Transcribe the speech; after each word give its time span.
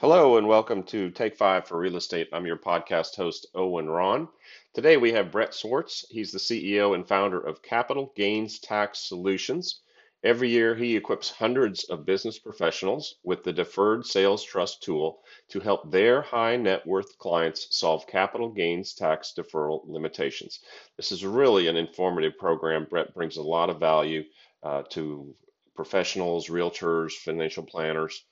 Hello 0.00 0.38
and 0.38 0.48
welcome 0.48 0.82
to 0.84 1.10
Take 1.10 1.36
Five 1.36 1.68
for 1.68 1.76
Real 1.76 1.96
Estate. 1.96 2.30
I'm 2.32 2.46
your 2.46 2.56
podcast 2.56 3.16
host, 3.16 3.46
Owen 3.54 3.90
Ron. 3.90 4.28
Today 4.72 4.96
we 4.96 5.12
have 5.12 5.30
Brett 5.30 5.52
Swartz. 5.52 6.06
He's 6.08 6.32
the 6.32 6.38
CEO 6.38 6.94
and 6.94 7.06
founder 7.06 7.38
of 7.38 7.60
Capital 7.60 8.10
Gains 8.16 8.58
Tax 8.60 9.00
Solutions. 9.00 9.82
Every 10.24 10.48
year 10.48 10.74
he 10.74 10.96
equips 10.96 11.30
hundreds 11.30 11.84
of 11.84 12.06
business 12.06 12.38
professionals 12.38 13.16
with 13.24 13.44
the 13.44 13.52
Deferred 13.52 14.06
Sales 14.06 14.42
Trust 14.42 14.82
tool 14.82 15.20
to 15.50 15.60
help 15.60 15.90
their 15.90 16.22
high 16.22 16.56
net 16.56 16.86
worth 16.86 17.18
clients 17.18 17.66
solve 17.68 18.06
capital 18.06 18.48
gains 18.48 18.94
tax 18.94 19.34
deferral 19.36 19.82
limitations. 19.86 20.60
This 20.96 21.12
is 21.12 21.26
really 21.26 21.66
an 21.66 21.76
informative 21.76 22.38
program. 22.38 22.86
Brett 22.88 23.12
brings 23.12 23.36
a 23.36 23.42
lot 23.42 23.68
of 23.68 23.78
value 23.78 24.24
uh, 24.62 24.82
to 24.92 25.34
professionals, 25.76 26.48
realtors, 26.48 27.12
financial 27.12 27.64
planners 27.64 28.24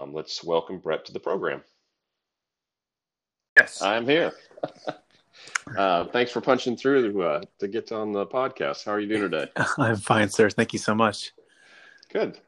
um, 0.00 0.12
let's 0.12 0.42
welcome 0.42 0.78
Brett 0.78 1.04
to 1.06 1.12
the 1.12 1.20
program. 1.20 1.62
Yes, 3.58 3.82
I'm 3.82 4.06
here. 4.06 4.32
uh, 5.76 6.04
thanks 6.06 6.30
for 6.30 6.40
punching 6.40 6.76
through 6.76 7.12
to, 7.12 7.22
uh, 7.22 7.42
to 7.58 7.68
get 7.68 7.92
on 7.92 8.12
the 8.12 8.26
podcast. 8.26 8.84
How 8.84 8.92
are 8.92 9.00
you 9.00 9.08
doing 9.08 9.30
today? 9.30 9.50
I'm 9.78 9.96
fine, 9.96 10.28
sir. 10.28 10.48
Thank 10.50 10.72
you 10.72 10.78
so 10.78 10.94
much. 10.94 11.32
Good. 12.12 12.38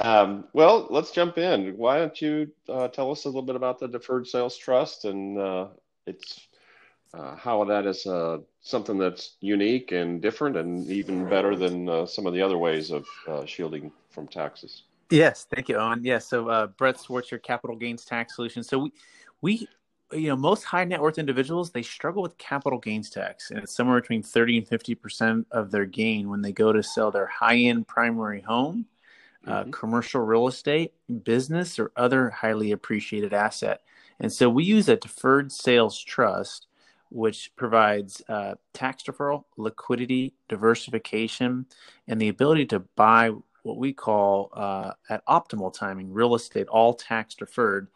Um, 0.00 0.44
well, 0.52 0.86
let's 0.90 1.10
jump 1.10 1.38
in. 1.38 1.76
Why 1.76 1.98
don't 1.98 2.20
you 2.20 2.52
uh, 2.68 2.88
tell 2.88 3.10
us 3.10 3.24
a 3.24 3.28
little 3.28 3.42
bit 3.42 3.56
about 3.56 3.80
the 3.80 3.88
Deferred 3.88 4.28
Sales 4.28 4.56
Trust 4.56 5.04
and 5.04 5.38
uh, 5.38 5.66
it's 6.06 6.48
uh, 7.14 7.34
how 7.36 7.64
that 7.64 7.86
is 7.86 8.06
uh, 8.06 8.38
something 8.60 8.98
that's 8.98 9.36
unique 9.40 9.92
and 9.92 10.20
different 10.20 10.56
and 10.56 10.88
even 10.88 11.28
better 11.28 11.56
than 11.56 11.88
uh, 11.88 12.06
some 12.06 12.26
of 12.26 12.34
the 12.34 12.42
other 12.42 12.58
ways 12.58 12.90
of 12.90 13.06
uh, 13.26 13.44
shielding 13.44 13.90
from 14.10 14.28
taxes. 14.28 14.82
Yes, 15.10 15.46
thank 15.54 15.68
you, 15.68 15.76
Owen. 15.76 16.04
Yes, 16.04 16.26
so 16.26 16.48
uh, 16.48 16.66
Brett 16.66 17.00
Swartz, 17.00 17.30
your 17.30 17.40
capital 17.40 17.76
gains 17.76 18.04
tax 18.04 18.36
solution. 18.36 18.62
So 18.62 18.78
we, 18.78 18.92
we, 19.40 19.68
you 20.12 20.28
know, 20.28 20.36
most 20.36 20.64
high 20.64 20.84
net 20.84 21.00
worth 21.00 21.18
individuals 21.18 21.70
they 21.70 21.82
struggle 21.82 22.22
with 22.22 22.36
capital 22.36 22.78
gains 22.78 23.08
tax, 23.08 23.50
and 23.50 23.60
it's 23.60 23.74
somewhere 23.74 24.00
between 24.00 24.22
thirty 24.22 24.58
and 24.58 24.68
fifty 24.68 24.94
percent 24.94 25.46
of 25.50 25.70
their 25.70 25.86
gain 25.86 26.28
when 26.28 26.42
they 26.42 26.52
go 26.52 26.72
to 26.72 26.82
sell 26.82 27.10
their 27.10 27.26
high 27.26 27.56
end 27.56 27.88
primary 27.88 28.42
home, 28.42 28.86
uh, 29.46 29.50
mm-hmm. 29.50 29.68
uh, 29.70 29.72
commercial 29.72 30.20
real 30.20 30.46
estate, 30.46 30.92
business, 31.24 31.78
or 31.78 31.90
other 31.96 32.28
highly 32.30 32.72
appreciated 32.72 33.32
asset. 33.32 33.82
And 34.20 34.32
so 34.32 34.50
we 34.50 34.64
use 34.64 34.88
a 34.88 34.96
deferred 34.96 35.52
sales 35.52 35.98
trust, 35.98 36.66
which 37.10 37.52
provides 37.56 38.20
uh, 38.28 38.56
tax 38.74 39.04
deferral, 39.04 39.44
liquidity, 39.56 40.34
diversification, 40.48 41.66
and 42.06 42.20
the 42.20 42.28
ability 42.28 42.66
to 42.66 42.80
buy 42.80 43.30
what 43.62 43.76
we 43.76 43.92
call 43.92 44.50
uh, 44.54 44.92
at 45.08 45.24
optimal 45.26 45.72
timing 45.72 46.12
real 46.12 46.34
estate 46.34 46.68
all 46.68 46.94
tax 46.94 47.34
deferred 47.34 47.88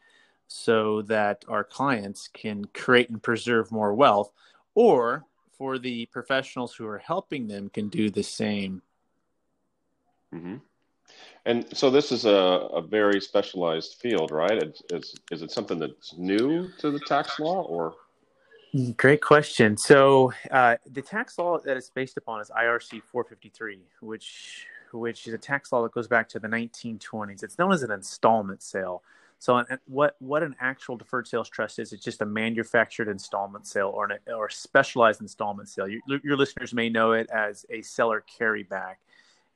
so 0.49 1.03
that 1.03 1.45
our 1.49 1.65
clients 1.65 2.29
can 2.29 2.65
create 2.75 3.09
and 3.09 3.23
preserve 3.23 3.73
more 3.73 3.95
wealth 3.95 4.33
or 4.75 5.25
for 5.57 5.79
the 5.79 6.07
professionals 6.07 6.75
who 6.75 6.87
are 6.87 6.99
helping 6.99 7.47
them 7.47 7.71
can 7.71 7.89
do 7.89 8.11
the 8.11 8.23
same 8.23 8.83
mm-hmm. 10.35 10.57
and 11.47 11.77
so 11.77 11.91
this 11.91 12.13
is 12.13 12.25
a, 12.25 12.31
a 12.31 12.83
very 12.83 13.21
specialized 13.21 13.95
field 14.01 14.31
right 14.31 14.63
is, 14.91 15.15
is 15.31 15.43
it 15.43 15.51
something 15.51 15.79
that's 15.79 16.15
new 16.19 16.69
to 16.79 16.91
the 16.91 17.01
tax 17.01 17.39
law 17.39 17.63
or 17.63 17.95
Great 18.97 19.21
question. 19.21 19.77
So, 19.77 20.33
uh, 20.51 20.77
the 20.91 21.03
tax 21.03 21.37
law 21.37 21.59
that 21.59 21.77
it's 21.77 21.91
based 21.91 22.17
upon 22.17 22.41
is 22.41 22.51
IRC 22.51 23.03
453, 23.03 23.81
which 24.01 24.67
which 24.99 25.27
is 25.27 25.35
a 25.35 25.39
tax 25.39 25.73
law 25.73 25.83
that 25.83 25.93
goes 25.93 26.09
back 26.09 26.29
to 26.31 26.39
the 26.39 26.49
1920s. 26.49 27.43
It's 27.43 27.59
known 27.59 27.73
as 27.73 27.83
an 27.83 27.91
installment 27.91 28.63
sale. 28.63 29.03
So, 29.39 29.65
what 29.87 30.15
what 30.21 30.45
an 30.45 30.55
actual 30.61 30.97
deferred 30.97 31.27
sales 31.27 31.49
trust 31.49 31.81
is? 31.81 31.93
It's 31.93 32.05
just 32.05 32.21
a 32.21 32.27
manufactured 32.27 33.09
installment 33.09 33.67
sale 33.67 33.91
or 33.93 34.05
an, 34.05 34.19
or 34.33 34.47
a 34.47 34.53
specialized 34.53 35.21
installment 35.21 35.69
sale. 35.69 35.89
Your, 35.89 36.01
your 36.23 36.37
listeners 36.37 36.73
may 36.73 36.89
know 36.89 37.11
it 37.11 37.29
as 37.29 37.67
a 37.69 37.83
seller 37.83 38.23
carryback. 38.39 38.97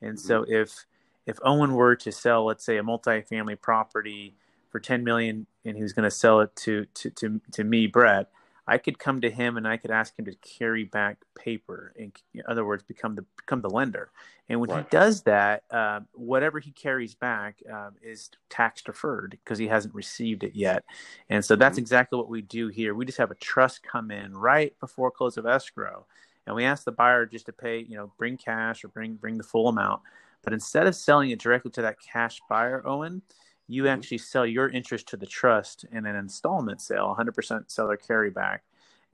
And 0.01 0.19
so, 0.19 0.41
mm-hmm. 0.41 0.53
if 0.53 0.85
if 1.25 1.39
Owen 1.41 1.73
were 1.73 1.95
to 1.95 2.11
sell, 2.11 2.45
let's 2.45 2.65
say, 2.65 2.77
a 2.77 2.83
multifamily 2.83 3.61
property 3.61 4.35
for 4.69 4.79
10 4.79 5.03
million, 5.03 5.45
and 5.63 5.77
he 5.77 5.83
was 5.83 5.93
going 5.93 6.03
to 6.03 6.11
sell 6.11 6.41
it 6.41 6.53
to 6.57 6.85
to 6.95 7.09
to 7.11 7.41
to 7.53 7.63
me, 7.63 7.87
Brett, 7.87 8.29
I 8.67 8.77
could 8.77 8.99
come 8.99 9.21
to 9.21 9.29
him 9.29 9.55
and 9.55 9.65
I 9.65 9.77
could 9.77 9.91
ask 9.91 10.17
him 10.19 10.25
to 10.25 10.35
carry 10.35 10.83
back 10.83 11.17
paper, 11.35 11.93
in, 11.95 12.11
in 12.33 12.43
other 12.47 12.65
words, 12.65 12.83
become 12.83 13.15
the 13.15 13.23
become 13.37 13.61
the 13.61 13.69
lender. 13.69 14.09
And 14.49 14.59
when 14.59 14.69
right. 14.69 14.83
he 14.83 14.89
does 14.89 15.23
that, 15.23 15.63
uh, 15.71 16.01
whatever 16.13 16.59
he 16.59 16.71
carries 16.71 17.15
back 17.15 17.57
um, 17.71 17.95
is 18.01 18.29
tax 18.49 18.81
deferred 18.81 19.37
because 19.43 19.57
he 19.57 19.67
hasn't 19.67 19.93
received 19.93 20.43
it 20.43 20.55
yet. 20.55 20.83
And 21.29 21.43
so 21.43 21.55
that's 21.55 21.73
mm-hmm. 21.73 21.81
exactly 21.81 22.17
what 22.17 22.29
we 22.29 22.41
do 22.41 22.67
here. 22.67 22.93
We 22.93 23.05
just 23.05 23.17
have 23.17 23.31
a 23.31 23.35
trust 23.35 23.83
come 23.83 24.11
in 24.11 24.35
right 24.35 24.77
before 24.79 25.11
close 25.11 25.37
of 25.37 25.45
escrow, 25.45 26.05
and 26.45 26.55
we 26.55 26.65
ask 26.65 26.83
the 26.83 26.91
buyer 26.91 27.25
just 27.25 27.45
to 27.45 27.53
pay, 27.53 27.79
you 27.79 27.95
know, 27.95 28.11
bring 28.17 28.37
cash 28.37 28.83
or 28.83 28.89
bring 28.89 29.15
bring 29.15 29.37
the 29.37 29.43
full 29.43 29.69
amount. 29.69 30.01
But 30.43 30.53
instead 30.53 30.87
of 30.87 30.95
selling 30.95 31.29
it 31.29 31.39
directly 31.39 31.71
to 31.71 31.81
that 31.81 31.99
cash 31.99 32.41
buyer, 32.49 32.85
Owen, 32.85 33.21
you 33.67 33.87
actually 33.87 34.17
sell 34.19 34.45
your 34.45 34.69
interest 34.69 35.07
to 35.09 35.17
the 35.17 35.25
trust 35.25 35.85
in 35.91 36.05
an 36.05 36.15
installment 36.15 36.81
sale, 36.81 37.15
100% 37.17 37.69
seller 37.69 37.97
carryback. 37.97 38.59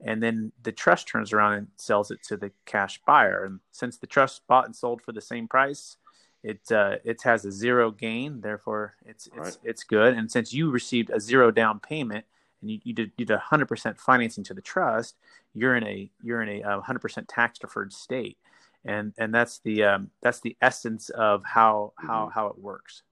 And 0.00 0.22
then 0.22 0.52
the 0.62 0.72
trust 0.72 1.08
turns 1.08 1.32
around 1.32 1.54
and 1.54 1.66
sells 1.76 2.10
it 2.10 2.22
to 2.24 2.36
the 2.36 2.52
cash 2.66 3.00
buyer. 3.06 3.44
And 3.44 3.60
since 3.72 3.96
the 3.96 4.06
trust 4.06 4.46
bought 4.46 4.66
and 4.66 4.76
sold 4.76 5.02
for 5.02 5.12
the 5.12 5.20
same 5.20 5.48
price, 5.48 5.96
it 6.44 6.70
uh, 6.70 6.96
it 7.04 7.22
has 7.22 7.46
a 7.46 7.50
zero 7.50 7.90
gain, 7.90 8.42
therefore 8.42 8.96
it's 9.06 9.26
it's 9.28 9.36
right. 9.36 9.56
it's 9.64 9.82
good. 9.82 10.14
And 10.14 10.30
since 10.30 10.52
you 10.52 10.70
received 10.70 11.10
a 11.10 11.18
zero 11.18 11.50
down 11.50 11.80
payment 11.80 12.26
and 12.60 12.70
you, 12.70 12.80
you 12.84 12.92
did 12.92 13.12
you 13.16 13.24
did 13.24 13.38
100% 13.38 13.98
financing 13.98 14.44
to 14.44 14.54
the 14.54 14.60
trust, 14.60 15.16
you're 15.54 15.74
in 15.74 15.84
a 15.84 16.10
you're 16.22 16.42
in 16.42 16.50
a 16.50 16.62
100% 16.62 17.18
uh, 17.18 17.22
tax 17.26 17.58
deferred 17.58 17.94
state, 17.94 18.36
and 18.84 19.14
and 19.16 19.34
that's 19.34 19.60
the 19.60 19.84
um, 19.84 20.10
that's 20.20 20.40
the 20.40 20.54
essence 20.60 21.08
of 21.08 21.42
how 21.44 21.94
how 21.96 22.24
mm-hmm. 22.24 22.32
how 22.34 22.48
it 22.48 22.58
works. 22.58 23.02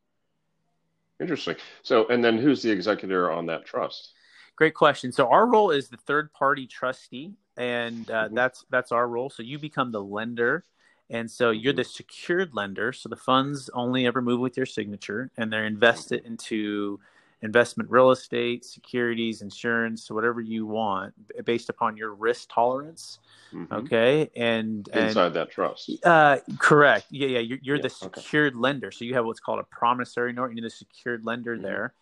Interesting. 1.23 1.57
So, 1.83 2.07
and 2.09 2.23
then 2.23 2.37
who's 2.37 2.63
the 2.63 2.71
executor 2.71 3.31
on 3.31 3.47
that 3.47 3.65
trust? 3.65 4.13
Great 4.57 4.75
question. 4.75 5.13
So 5.13 5.29
our 5.29 5.47
role 5.47 5.71
is 5.71 5.89
the 5.89 5.97
third 5.97 6.33
party 6.33 6.67
trustee, 6.67 7.33
and 7.57 8.11
uh, 8.11 8.25
mm-hmm. 8.25 8.35
that's 8.35 8.65
that's 8.71 8.93
our 8.93 9.09
role. 9.09 9.31
So 9.31 9.43
you 9.43 9.59
become 9.59 9.93
the 9.93 10.03
lender, 10.03 10.65
and 11.09 11.31
so 11.31 11.51
you're 11.51 11.73
the 11.73 11.85
secured 11.85 12.55
lender. 12.55 12.93
So 12.93 13.09
the 13.09 13.17
funds 13.17 13.71
only 13.73 14.07
ever 14.07 14.21
move 14.21 14.41
with 14.41 14.57
your 14.57 14.67
signature, 14.67 15.31
and 15.37 15.51
they're 15.53 15.65
invested 15.65 16.25
into 16.27 17.01
investment 17.43 17.91
real 17.91 18.13
estate, 18.13 18.65
securities, 18.65 19.43
insurance, 19.43 20.11
whatever 20.11 20.41
you 20.41 20.65
want, 20.65 21.13
based 21.45 21.69
upon 21.69 21.97
your 21.97 22.15
risk 22.15 22.49
tolerance. 22.53 23.19
Mm-hmm. 23.53 23.75
Okay, 23.75 24.31
and 24.35 24.89
inside 24.89 25.27
and, 25.27 25.35
that 25.37 25.51
trust. 25.51 25.91
Uh, 26.05 26.39
correct. 26.59 27.07
Yeah, 27.11 27.29
yeah. 27.29 27.39
You're, 27.41 27.59
you're 27.61 27.77
yeah, 27.77 27.83
the 27.83 27.91
secured 27.91 28.55
okay. 28.55 28.61
lender, 28.61 28.91
so 28.91 29.05
you 29.05 29.15
have 29.15 29.27
what's 29.27 29.41
called 29.41 29.59
a 29.59 29.65
promissory 29.65 30.33
note. 30.33 30.53
You're 30.55 30.63
the 30.63 30.71
secured 30.71 31.25
lender 31.27 31.55
mm-hmm. 31.55 31.65
there, 31.65 31.95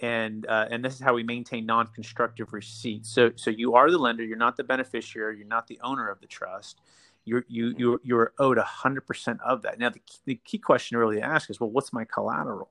and 0.00 0.44
uh, 0.46 0.66
and 0.70 0.84
this 0.84 0.94
is 0.94 1.00
how 1.00 1.14
we 1.14 1.22
maintain 1.22 1.64
non-constructive 1.64 2.52
receipts. 2.52 3.08
So 3.10 3.30
so 3.36 3.50
you 3.50 3.74
are 3.74 3.90
the 3.90 3.98
lender. 3.98 4.24
You're 4.24 4.36
not 4.36 4.56
the 4.56 4.64
beneficiary. 4.64 5.38
You're 5.38 5.46
not 5.46 5.66
the 5.66 5.78
owner 5.82 6.08
of 6.10 6.20
the 6.20 6.26
trust. 6.26 6.80
You're 7.24 7.44
you 7.48 7.70
mm-hmm. 7.70 7.80
you 7.80 8.00
you're 8.04 8.32
owed 8.38 8.58
hundred 8.58 9.06
percent 9.06 9.40
of 9.44 9.62
that. 9.62 9.78
Now 9.78 9.90
the 9.90 10.00
the 10.26 10.34
key 10.34 10.58
question 10.58 10.98
really 10.98 11.16
to 11.16 11.22
ask 11.22 11.48
is, 11.48 11.60
well, 11.60 11.70
what's 11.70 11.92
my 11.92 12.04
collateral? 12.04 12.68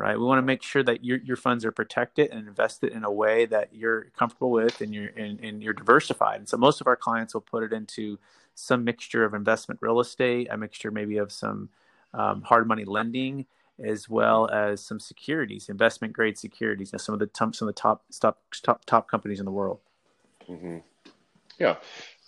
Right? 0.00 0.18
We 0.18 0.24
want 0.24 0.38
to 0.38 0.42
make 0.42 0.62
sure 0.62 0.82
that 0.82 1.04
your, 1.04 1.18
your 1.18 1.36
funds 1.36 1.64
are 1.64 1.72
protected 1.72 2.30
and 2.30 2.48
invested 2.48 2.92
in 2.92 3.04
a 3.04 3.12
way 3.12 3.44
that 3.46 3.74
you're 3.74 4.06
comfortable 4.16 4.50
with 4.50 4.80
and 4.80 4.94
you're 4.94 5.10
and, 5.16 5.38
and 5.40 5.62
you're 5.62 5.74
diversified. 5.74 6.38
And 6.40 6.48
so 6.48 6.56
most 6.56 6.80
of 6.80 6.86
our 6.86 6.96
clients 6.96 7.34
will 7.34 7.42
put 7.42 7.62
it 7.62 7.72
into 7.72 8.18
some 8.54 8.82
mixture 8.82 9.24
of 9.24 9.34
investment 9.34 9.80
real 9.82 10.00
estate, 10.00 10.48
a 10.50 10.56
mixture 10.56 10.90
maybe 10.90 11.18
of 11.18 11.30
some 11.30 11.68
um, 12.14 12.42
hard 12.42 12.66
money 12.66 12.84
lending, 12.84 13.46
as 13.78 14.08
well 14.08 14.48
as 14.50 14.80
some 14.80 14.98
securities, 14.98 15.68
investment 15.68 16.12
grade 16.12 16.38
securities. 16.38 16.92
Some 16.96 17.12
of 17.12 17.18
the 17.18 17.30
some 17.34 17.68
of 17.68 17.74
the 17.74 17.80
top 17.80 18.04
top 18.18 18.38
top 18.62 18.84
top 18.86 19.10
companies 19.10 19.38
in 19.38 19.44
the 19.44 19.52
world. 19.52 19.80
Mm-hmm. 20.48 20.78
Yeah. 21.58 21.76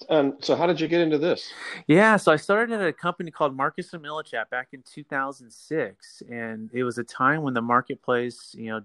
And 0.08 0.34
so, 0.40 0.54
how 0.56 0.66
did 0.66 0.81
you 0.81 0.88
get 0.88 1.00
into 1.00 1.19
this? 1.19 1.52
Yeah, 1.87 2.16
so 2.16 2.32
I 2.32 2.37
started 2.37 2.81
at 2.81 2.87
a 2.87 2.93
company 2.93 3.31
called 3.31 3.56
Marcus 3.56 3.93
and 3.93 4.02
Millichap 4.02 4.50
back 4.50 4.69
in 4.72 4.82
2006, 4.82 6.22
and 6.31 6.70
it 6.72 6.84
was 6.84 6.99
a 6.99 7.04
time 7.04 7.43
when 7.43 7.54
the 7.54 7.62
marketplace, 7.62 8.54
you 8.56 8.70
know, 8.70 8.81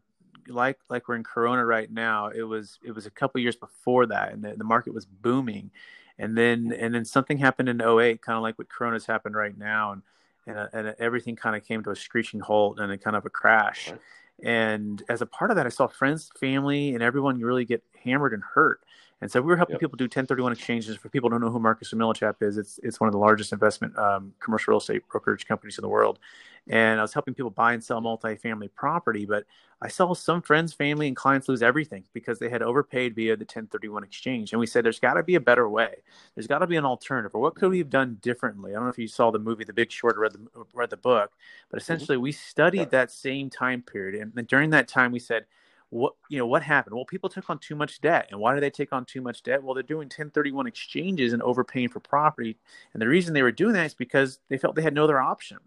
like 0.47 0.79
like 0.89 1.07
we're 1.07 1.15
in 1.15 1.23
Corona 1.23 1.65
right 1.65 1.91
now, 1.91 2.27
it 2.27 2.43
was 2.43 2.79
it 2.83 2.91
was 2.91 3.05
a 3.05 3.11
couple 3.11 3.41
years 3.41 3.55
before 3.55 4.05
that, 4.07 4.33
and 4.33 4.43
the, 4.43 4.55
the 4.55 4.63
market 4.63 4.93
was 4.93 5.05
booming, 5.05 5.71
and 6.17 6.37
then 6.37 6.73
and 6.73 6.93
then 6.93 7.05
something 7.05 7.37
happened 7.37 7.69
in 7.69 7.81
08, 7.81 8.21
kind 8.21 8.37
of 8.37 8.43
like 8.43 8.57
what 8.57 8.69
Corona's 8.69 9.05
happened 9.05 9.35
right 9.35 9.57
now, 9.57 9.93
and 9.93 10.01
and, 10.47 10.69
and 10.73 10.95
everything 10.99 11.35
kind 11.35 11.55
of 11.55 11.65
came 11.65 11.83
to 11.83 11.91
a 11.91 11.95
screeching 11.95 12.39
halt 12.39 12.79
and 12.79 12.91
a 12.91 12.97
kind 12.97 13.15
of 13.15 13.25
a 13.25 13.29
crash. 13.29 13.89
Right. 13.89 13.99
And 14.43 15.03
as 15.09 15.21
a 15.21 15.25
part 15.25 15.49
of 15.49 15.57
that, 15.57 15.65
I 15.65 15.69
saw 15.69 15.87
friends, 15.87 16.29
family, 16.39 16.93
and 16.93 17.01
everyone 17.01 17.39
really 17.39 17.65
get 17.65 17.83
hammered 18.03 18.33
and 18.33 18.43
hurt 18.43 18.81
And 19.21 19.31
so 19.31 19.41
we 19.41 19.47
were 19.47 19.57
helping 19.57 19.73
Yep. 19.75 19.79
people 19.81 19.97
do 19.97 20.03
1031 20.03 20.51
exchanges. 20.51 20.95
For 20.95 21.09
people 21.09 21.29
who 21.29 21.33
don't 21.33 21.41
know 21.41 21.49
who 21.49 21.59
Marcus 21.59 21.91
and 21.91 21.99
Millichap 21.99 22.35
is, 22.41 22.57
it's 22.57 22.79
it's 22.83 22.99
one 22.99 23.07
of 23.07 23.13
the 23.13 23.17
largest 23.19 23.51
investment 23.51 23.97
um, 23.97 24.33
commercial 24.39 24.71
real 24.71 24.79
estate 24.79 25.07
brokerage 25.09 25.47
companies 25.47 25.77
in 25.77 25.81
the 25.81 25.89
world. 25.89 26.19
And 26.67 26.99
I 26.99 27.01
was 27.01 27.13
helping 27.13 27.33
people 27.33 27.49
buy 27.49 27.73
and 27.73 27.83
sell 27.83 28.01
multifamily 28.01 28.69
property, 28.75 29.25
but 29.25 29.45
I 29.81 29.87
saw 29.87 30.13
some 30.13 30.41
friends, 30.41 30.73
family, 30.73 31.07
and 31.07 31.15
clients 31.15 31.47
lose 31.47 31.61
everything 31.63 32.03
because 32.13 32.39
they 32.39 32.49
had 32.49 32.61
overpaid 32.61 33.15
via 33.15 33.35
the 33.35 33.43
1031 33.43 34.03
exchange. 34.03 34.51
And 34.51 34.59
we 34.59 34.65
said, 34.65 34.83
there's 34.83 34.99
got 34.99 35.13
to 35.13 35.23
be 35.23 35.35
a 35.35 35.39
better 35.39 35.69
way. 35.69 35.97
There's 36.35 36.47
got 36.47 36.59
to 36.59 36.67
be 36.67 36.75
an 36.75 36.83
alternative. 36.85 37.33
Or 37.35 37.41
what 37.41 37.55
could 37.55 37.69
we 37.69 37.77
have 37.77 37.89
done 37.89 38.17
differently? 38.21 38.71
I 38.71 38.75
don't 38.75 38.85
know 38.85 38.89
if 38.89 38.97
you 38.97 39.07
saw 39.07 39.31
the 39.31 39.39
movie 39.39 39.63
The 39.63 39.73
Big 39.73 39.91
Short 39.91 40.17
or 40.17 40.21
read 40.21 40.33
the, 40.33 40.65
read 40.73 40.89
the 40.89 40.97
book, 40.97 41.31
but 41.69 41.79
essentially 41.79 42.17
we 42.17 42.31
studied 42.31 42.89
that 42.91 43.11
same 43.11 43.49
time 43.49 43.81
period. 43.81 44.33
And 44.35 44.47
during 44.47 44.71
that 44.71 44.87
time, 44.87 45.11
we 45.11 45.19
said, 45.19 45.45
what 45.89 46.13
you 46.29 46.37
know 46.37 46.45
what 46.47 46.63
happened? 46.63 46.95
Well 46.95 47.05
people 47.05 47.29
took 47.29 47.49
on 47.49 47.59
too 47.59 47.75
much 47.75 48.01
debt. 48.01 48.27
And 48.31 48.39
why 48.39 48.53
did 48.53 48.63
they 48.63 48.69
take 48.69 48.93
on 48.93 49.05
too 49.05 49.21
much 49.21 49.43
debt? 49.43 49.63
Well 49.63 49.73
they're 49.73 49.83
doing 49.83 50.07
1031 50.07 50.67
exchanges 50.67 51.33
and 51.33 51.41
overpaying 51.41 51.89
for 51.89 51.99
property. 51.99 52.57
And 52.93 53.01
the 53.01 53.07
reason 53.07 53.33
they 53.33 53.43
were 53.43 53.51
doing 53.51 53.73
that 53.73 53.85
is 53.85 53.93
because 53.93 54.39
they 54.49 54.57
felt 54.57 54.75
they 54.75 54.81
had 54.81 54.93
no 54.93 55.05
other 55.05 55.19
option. 55.19 55.57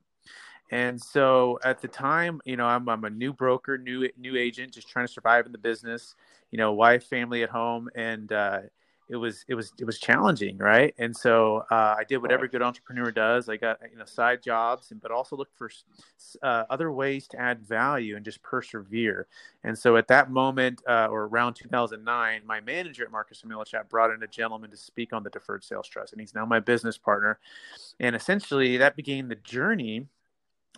And 0.71 1.01
so 1.01 1.59
at 1.65 1.81
the 1.81 1.89
time 1.89 2.41
you 2.45 2.57
know 2.57 2.67
i'm, 2.67 2.89
I'm 2.89 3.05
a 3.05 3.11
new 3.11 3.33
broker 3.33 3.77
new 3.79 4.09
new 4.19 4.37
agent 4.37 4.75
just 4.75 4.89
trying 4.89 5.07
to 5.07 5.13
survive 5.13 5.47
in 5.47 5.53
the 5.53 5.59
business 5.59 6.15
you 6.51 6.59
know 6.59 6.73
wife 6.73 7.05
family 7.05 7.43
at 7.43 7.51
home. 7.51 7.89
And 7.95 8.31
uh, 8.33 8.61
it 9.11 9.17
was 9.17 9.45
it 9.49 9.55
was 9.55 9.73
it 9.79 9.85
was 9.85 9.99
challenging 9.99 10.57
right? 10.57 10.95
And 10.99 11.15
so 11.15 11.65
uh, 11.71 11.97
i 11.99 12.05
did 12.05 12.19
what 12.19 12.33
every 12.33 12.49
good 12.49 12.63
entrepreneur 12.63 13.11
does. 13.11 13.49
I 13.49 13.57
got 13.57 13.79
you 13.91 13.99
know 13.99 14.05
side 14.05 14.43
jobs 14.43 14.93
and 14.93 15.01
but 15.01 15.11
also 15.11 15.37
looked 15.37 15.57
for 15.59 15.71
uh, 16.43 16.65
other 16.71 16.93
ways 16.93 17.27
to 17.29 17.41
add 17.41 17.61
value 17.61 18.17
and 18.17 18.25
just 18.25 18.43
persevere. 18.43 19.27
And 19.65 19.77
so 19.77 19.97
at 19.97 20.09
that 20.09 20.31
moment, 20.31 20.81
uh, 20.89 21.09
or 21.11 21.25
around 21.25 21.55
2009, 21.55 22.43
my 22.47 22.61
manager 22.61 23.05
at 23.05 23.11
Marcus 23.11 23.43
and 23.43 23.53
Millichap 23.53 23.89
brought 23.89 24.11
in 24.11 24.23
a 24.23 24.27
gentleman 24.27 24.71
to 24.71 24.77
speak 24.77 25.13
on 25.13 25.23
the 25.23 25.31
deferred 25.31 25.65
sales 25.65 25.89
trust, 25.89 26.13
and 26.13 26.21
he's 26.21 26.35
now 26.35 26.47
my 26.47 26.61
business 26.61 26.97
partner. 26.97 27.39
And 27.99 28.15
essentially, 28.15 28.77
that 28.77 28.97
began 28.97 29.29
the 29.29 29.35
journey 29.37 30.07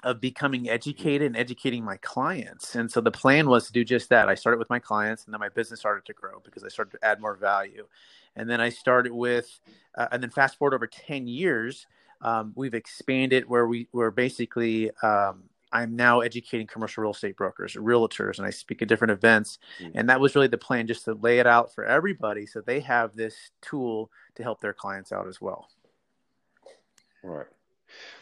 of 0.03 0.21
becoming 0.21 0.69
educated 0.69 1.27
and 1.27 1.37
educating 1.37 1.85
my 1.85 1.97
clients. 1.99 2.75
And 2.75 2.91
so 2.91 3.01
the 3.01 3.11
plan 3.11 3.49
was 3.49 3.67
to 3.67 3.73
do 3.73 3.85
just 3.85 4.09
that. 4.09 4.29
I 4.29 4.35
started 4.35 4.59
with 4.59 4.69
my 4.69 4.79
clients, 4.79 5.25
and 5.25 5.33
then 5.33 5.41
my 5.41 5.49
business 5.49 5.81
started 5.81 6.05
to 6.07 6.13
grow 6.13 6.41
because 6.45 6.65
I 6.65 6.69
started 6.69 6.93
to 6.93 7.05
add 7.05 7.21
more 7.21 7.37
value. 7.37 7.87
And 8.35 8.51
then 8.51 8.61
I 8.61 8.71
started 8.71 9.13
with, 9.13 9.61
uh, 9.97 10.09
and 10.11 10.23
then 10.23 10.31
fast 10.31 10.59
forward 10.59 10.75
over 10.75 10.87
10 10.87 11.27
years, 11.29 11.87
um, 12.21 12.53
we've 12.57 12.75
expanded 12.75 13.49
where 13.49 13.67
we 13.67 13.89
were 13.93 14.11
basically 14.11 14.91
um, 15.03 15.45
I'm 15.73 15.97
now 15.97 16.21
educating 16.21 16.67
commercial 16.67 17.03
real 17.03 17.13
estate 17.13 17.37
brokers, 17.37 17.75
realtors, 17.75 18.39
and 18.39 18.47
I 18.47 18.51
speak 18.51 18.83
at 18.83 18.89
different 18.89 19.13
events. 19.13 19.59
Mhm. 19.81 19.93
And 19.95 20.09
that 20.09 20.21
was 20.21 20.35
really 20.35 20.49
the 20.49 20.59
plan, 20.59 20.87
just 20.87 21.05
to 21.07 21.15
lay 21.15 21.39
it 21.39 21.47
out 21.47 21.75
for 21.75 21.85
everybody 21.85 22.47
so 22.47 22.61
they 22.61 22.81
have 22.81 23.17
this 23.17 23.51
tool 23.63 24.11
to 24.35 24.43
help 24.43 24.61
their 24.61 24.75
clients 24.75 25.13
out 25.13 25.27
as 25.27 25.41
well. 25.41 25.71
Right. 27.23 27.47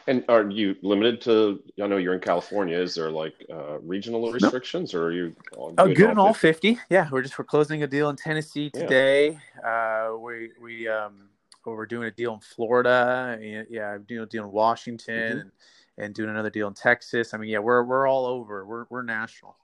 And 0.06 0.24
are 0.28 0.48
you 0.50 0.76
limited 0.82 1.20
to, 1.22 1.62
I 1.80 1.86
know 1.86 1.98
you're 1.98 2.14
in 2.14 2.20
California, 2.20 2.76
is 2.76 2.94
there 2.94 3.10
like 3.10 3.34
uh, 3.52 3.78
regional 3.80 4.32
restrictions 4.32 4.94
or 4.94 5.04
are 5.04 5.12
you 5.12 5.36
all 5.52 5.74
Oh, 5.78 5.86
good 5.86 5.96
good 5.96 6.10
in 6.10 6.18
all 6.18 6.34
50. 6.34 6.78
Yeah, 6.88 7.08
we're 7.12 7.22
just 7.22 7.38
we're 7.38 7.44
closing 7.44 7.82
a 7.82 7.86
deal 7.86 8.08
in 8.08 8.16
Tennessee 8.16 8.70
Yeah. 8.74 8.80
today. 8.80 9.38
Uh, 9.64 10.16
we 10.18 10.50
we 10.60 10.88
um 10.88 11.28
we're 11.64 11.86
doing 11.86 12.08
a 12.08 12.10
deal 12.10 12.34
in 12.34 12.40
Florida. 12.40 13.38
and, 13.40 13.66
Yeah, 13.70 13.90
I'm 13.92 14.02
doing 14.04 14.22
a 14.22 14.26
deal 14.26 14.44
in 14.44 14.50
Washington 14.50 15.36
Mhm. 15.36 15.40
and, 15.42 15.50
and 15.98 16.14
doing 16.14 16.30
another 16.30 16.50
deal 16.50 16.66
in 16.68 16.74
Texas. 16.74 17.34
I 17.34 17.36
mean, 17.36 17.50
yeah, 17.50 17.58
we're 17.58 17.84
we're 17.84 18.08
all 18.08 18.26
over. 18.26 18.64
We're 18.64 18.86
we're 18.90 19.02
national. 19.02 19.56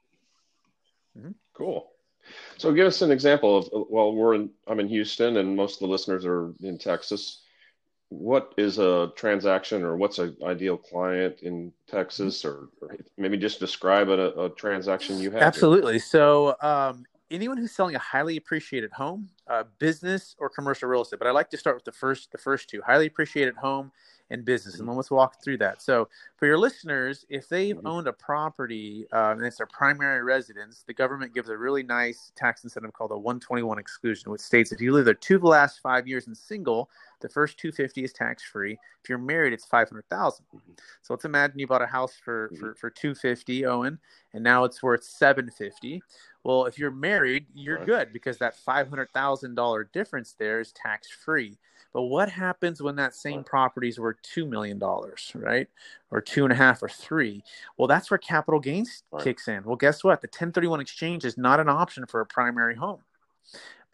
Cool. 1.55 1.91
So 2.59 2.73
give 2.73 2.87
us 2.87 3.01
an 3.03 3.11
example 3.11 3.57
of, 3.57 3.69
well, 3.89 4.13
we're 4.13 4.35
in, 4.35 4.51
I'm 4.67 4.81
in 4.81 4.89
Houston 4.89 5.39
and 5.39 5.57
most 5.57 5.75
of 5.77 5.81
the 5.81 5.87
listeners 5.87 6.27
are 6.27 6.53
in 6.61 6.77
Texas. 6.77 7.43
What 8.09 8.55
is 8.57 8.79
a 8.79 9.13
transaction 9.17 9.83
or 9.83 9.97
what's 9.97 10.19
an 10.19 10.37
ideal 10.45 10.77
client 10.77 11.41
in 11.43 11.73
Texas 11.89 12.45
or, 12.45 12.69
or 12.81 12.97
maybe 13.19 13.37
just 13.37 13.59
describe 13.59 14.09
a, 14.09 14.45
a 14.45 14.51
transaction 14.51 15.19
you 15.19 15.31
here. 15.31 15.41
Absolutely. 15.41 15.99
So, 15.99 16.57
um, 16.63 17.05
anyone 17.31 17.57
who's 17.57 17.73
selling 17.73 17.97
a 17.97 17.99
highly 17.99 18.37
appreciated 18.37 18.93
home, 18.93 19.29
uh, 19.49 19.65
business, 19.81 20.37
or 20.39 20.49
commercial 20.49 20.89
real 20.89 21.03
estate, 21.03 21.19
but 21.19 21.27
I 21.27 21.33
like 21.33 21.51
to 21.51 21.57
start 21.57 21.75
with 21.77 21.85
the 21.85 21.93
first, 21.93 22.31
the 22.31 22.39
first 22.39 22.71
two: 22.71 22.81
highly 22.83 23.07
appreciated 23.07 23.57
home 23.57 23.91
and 24.31 24.45
business. 24.45 24.81
And 24.81 24.89
then 24.89 24.97
let's 24.97 25.11
walk 25.11 25.43
through 25.43 25.59
that. 25.59 25.81
So, 25.81 26.09
for 26.37 26.47
your 26.47 26.59
listeners, 26.59 27.25
if 27.29 27.49
they've 27.49 27.77
Mhm. 27.77 27.87
owned 27.87 28.09
a 28.09 28.13
property 28.13 29.07
uh, 29.13 29.35
and 29.37 29.45
it's 29.45 29.59
their 29.59 29.67
primary 29.67 30.23
residence, 30.23 30.83
the 30.87 30.95
government 30.95 31.33
gives 31.33 31.49
a 31.49 31.57
really 31.57 31.83
nice 31.83 32.33
tax 32.35 32.65
incentive 32.65 32.93
called 32.93 33.13
a 33.13 33.19
121 33.19 33.79
exclusion, 33.79 34.33
which 34.33 34.41
states 34.41 34.73
if 34.73 34.81
you 34.81 34.93
live 34.93 35.05
there 35.05 35.15
two 35.15 35.37
of 35.37 35.43
the 35.43 35.49
last 35.49 35.81
five 35.81 36.09
years 36.09 36.27
and 36.27 36.37
single, 36.37 36.91
the 37.21 37.29
first 37.29 37.59
250 37.59 38.05
is 38.05 38.13
tax 38.13 38.43
free. 38.43 38.79
If 39.03 39.09
you're 39.09 39.19
married, 39.19 39.53
it's 39.53 39.65
500,000. 39.65 40.45
So 41.03 41.15
let's 41.15 41.25
imagine 41.25 41.59
you 41.59 41.67
bought 41.67 41.83
a 41.83 41.87
house 41.87 42.15
for 42.17 42.51
Mhm. 42.51 42.59
for 42.59 42.75
for 42.75 42.91
250, 42.91 43.65
Owen, 43.65 43.99
and 44.33 44.45
now 44.45 44.65
it's 44.65 44.83
worth 44.83 45.05
750. 45.05 46.03
Well, 46.45 46.67
if 46.67 46.79
you're 46.79 46.91
married, 46.91 47.47
you're 47.55 47.79
Right. 47.79 47.87
good 47.87 48.13
because 48.13 48.39
that 48.39 48.55
$500,000 48.57 49.85
difference 49.93 50.35
there 50.35 50.61
is 50.61 50.73
tax 50.73 51.09
free. 51.11 51.59
But 51.93 52.03
what 52.03 52.29
happens 52.29 52.83
when 52.83 52.97
that 52.97 53.15
same 53.15 53.43
property 53.43 53.89
is 53.89 53.99
worth 53.99 54.21
$2 54.23 54.47
million, 54.47 54.79
right? 55.35 55.69
Or 56.11 56.21
two 56.21 56.45
and 56.45 56.53
a 56.53 56.57
half 56.57 56.83
or 56.83 56.89
three? 56.89 57.43
Well, 57.79 57.89
that's 57.89 58.11
where 58.11 58.19
capital 58.19 58.61
gains 58.61 59.03
Right. 59.11 59.25
kicks 59.25 59.49
in. 59.49 59.65
Well, 59.65 59.77
guess 59.77 60.05
what? 60.05 60.21
The 60.21 60.29
1031 60.29 60.81
exchange 60.81 61.25
is 61.25 61.39
not 61.39 61.59
an 61.59 61.69
option 61.69 62.05
for 62.07 62.21
a 62.21 62.27
primary 62.27 62.77
home, 62.77 63.03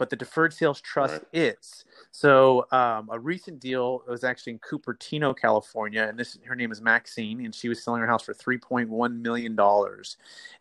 but 0.03 0.11
the 0.11 0.17
deferred 0.17 0.53
sales 0.53 0.81
trust 0.81 1.13
Right. 1.13 1.29
is. 1.33 1.85
So 2.11 2.67
um, 2.73 3.09
a 3.13 3.21
recent 3.21 3.61
deal 3.61 4.03
was 4.09 4.25
actually 4.25 4.55
in 4.55 4.59
Cupertino, 4.59 5.33
California, 5.33 6.03
and 6.09 6.19
this 6.19 6.37
her 6.45 6.57
name 6.57 6.73
is 6.73 6.81
Maxine, 6.81 7.45
and 7.45 7.55
she 7.55 7.69
was 7.69 7.85
selling 7.85 8.01
her 8.01 8.09
house 8.09 8.25
for 8.25 8.35
3.1 8.35 9.23
million 9.23 9.55
dollars, 9.55 10.17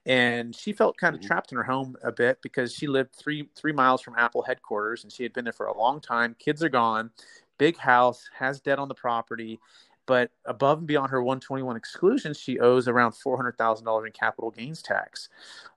and 0.06 0.56
she 0.56 0.74
felt 0.74 0.96
kind 0.96 1.16
of 1.16 1.22
Mhm. 1.22 1.26
trapped 1.26 1.52
in 1.52 1.58
her 1.58 1.64
home 1.64 1.96
a 2.04 2.12
bit 2.12 2.38
because 2.44 2.72
she 2.72 2.86
lived 2.86 3.16
three 3.16 3.50
three 3.56 3.72
miles 3.74 4.00
from 4.04 4.14
Apple 4.16 4.44
headquarters, 4.44 5.04
and 5.04 5.12
she 5.12 5.24
had 5.24 5.34
been 5.34 5.44
there 5.44 5.54
for 5.54 5.66
a 5.66 5.76
long 5.76 6.00
time. 6.00 6.36
Kids 6.38 6.62
are 6.64 6.70
gone, 6.70 7.10
big 7.58 7.78
house, 7.78 8.30
has 8.38 8.62
debt 8.62 8.78
on 8.78 8.90
the 8.90 8.94
property. 8.94 9.60
But 10.08 10.32
above 10.46 10.80
and 10.80 10.88
beyond 10.88 11.12
her 11.12 11.22
121 11.22 11.76
exclusion, 11.76 12.34
she 12.34 12.60
owes 12.60 12.88
around 12.88 13.12
$400,000 13.12 14.06
in 14.06 14.12
capital 14.12 14.52
gains 14.52 14.82
tax. 14.82 15.30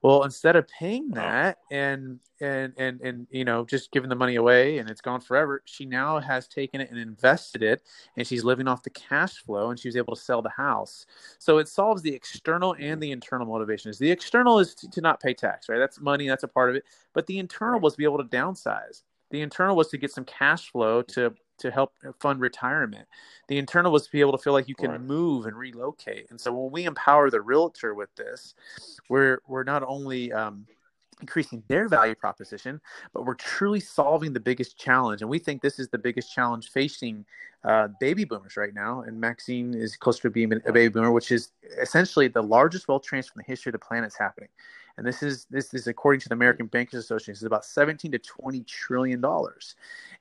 Well, 0.02 0.24
instead 0.24 0.56
of 0.56 0.66
paying 0.68 1.10
that 1.10 1.58
and 1.70 2.20
and 2.40 2.72
and 2.76 3.00
and 3.00 3.26
you 3.30 3.44
know 3.44 3.64
just 3.64 3.92
giving 3.92 4.10
the 4.10 4.16
money 4.16 4.36
away 4.36 4.78
and 4.78 4.90
it's 4.90 5.00
gone 5.00 5.20
forever, 5.20 5.62
she 5.66 5.84
now 5.84 6.18
has 6.18 6.48
taken 6.48 6.80
it 6.80 6.90
and 6.90 6.98
invested 6.98 7.62
it, 7.62 7.82
and 8.16 8.26
she's 8.26 8.44
living 8.44 8.66
off 8.66 8.82
the 8.82 8.90
cash 8.90 9.36
flow, 9.36 9.70
and 9.70 9.78
she 9.78 9.88
was 9.88 9.96
able 9.96 10.14
to 10.14 10.20
sell 10.20 10.42
the 10.42 10.50
house. 10.50 11.06
So 11.38 11.58
it 11.58 11.68
solves 11.68 12.02
the 12.02 12.14
external 12.14 12.74
and 12.78 13.02
the 13.02 13.12
internal 13.12 13.46
motivations. 13.46 13.98
The 13.98 14.10
external 14.10 14.58
is 14.58 14.74
to, 14.76 14.90
to 14.90 15.00
not 15.00 15.20
pay 15.20 15.34
tax, 15.34 15.68
right? 15.68 15.78
That's 15.78 16.00
money, 16.00 16.28
that's 16.28 16.44
a 16.44 16.48
part 16.48 16.70
of 16.70 16.76
it. 16.76 16.84
But 17.12 17.26
the 17.26 17.38
internal 17.38 17.80
was 17.80 17.92
to 17.94 17.98
be 17.98 18.04
able 18.04 18.18
to 18.18 18.24
downsize. 18.24 19.02
The 19.30 19.40
internal 19.40 19.74
was 19.76 19.88
to 19.88 19.98
get 19.98 20.12
some 20.12 20.24
cash 20.24 20.70
flow 20.70 21.02
to 21.02 21.34
to 21.58 21.70
help 21.70 21.92
fund 22.20 22.40
retirement. 22.40 23.06
The 23.48 23.58
internal 23.58 23.92
was 23.92 24.06
to 24.06 24.12
be 24.12 24.20
able 24.20 24.32
to 24.32 24.38
feel 24.38 24.52
like 24.52 24.68
you 24.68 24.74
can 24.74 24.90
Right. 24.90 25.00
move 25.00 25.46
and 25.46 25.56
relocate. 25.56 26.30
And 26.30 26.40
so 26.40 26.52
when 26.52 26.72
we 26.72 26.84
empower 26.84 27.30
the 27.30 27.40
realtor 27.40 27.94
with 27.94 28.14
this, 28.16 28.54
we're 29.08 29.40
we're 29.46 29.64
not 29.64 29.82
only 29.82 30.32
um, 30.32 30.66
increasing 31.20 31.62
their 31.68 31.88
value 31.88 32.14
proposition, 32.14 32.80
but 33.12 33.24
we're 33.24 33.34
truly 33.34 33.80
solving 33.80 34.32
the 34.32 34.40
biggest 34.40 34.78
challenge. 34.78 35.20
And 35.22 35.30
we 35.30 35.38
think 35.38 35.62
this 35.62 35.78
is 35.78 35.88
the 35.88 35.98
biggest 35.98 36.32
challenge 36.32 36.70
facing 36.70 37.24
uh, 37.64 37.88
baby 38.00 38.24
boomers 38.24 38.56
right 38.56 38.74
now. 38.74 39.02
And 39.02 39.20
Maxine 39.20 39.74
is 39.74 39.96
close 39.96 40.18
to 40.20 40.30
being 40.30 40.52
a 40.52 40.72
baby 40.72 40.88
boomer, 40.88 41.12
which 41.12 41.30
is 41.30 41.52
essentially 41.80 42.28
the 42.28 42.42
largest 42.42 42.88
wealth 42.88 43.04
transfer 43.04 43.34
in 43.36 43.44
the 43.46 43.50
history 43.50 43.70
of 43.70 43.74
the 43.74 43.78
planet 43.78 44.08
is 44.08 44.16
happening. 44.16 44.50
And 44.96 45.06
this 45.06 45.22
is 45.22 45.46
this 45.50 45.74
is 45.74 45.86
according 45.88 46.20
to 46.20 46.28
the 46.28 46.34
American 46.34 46.66
Bankers 46.66 47.00
Association, 47.04 47.32
it's 47.32 47.42
about 47.42 47.64
17 47.64 48.12
to 48.12 48.18
20 48.18 48.62
trillion 48.62 49.20
dollars. 49.20 49.74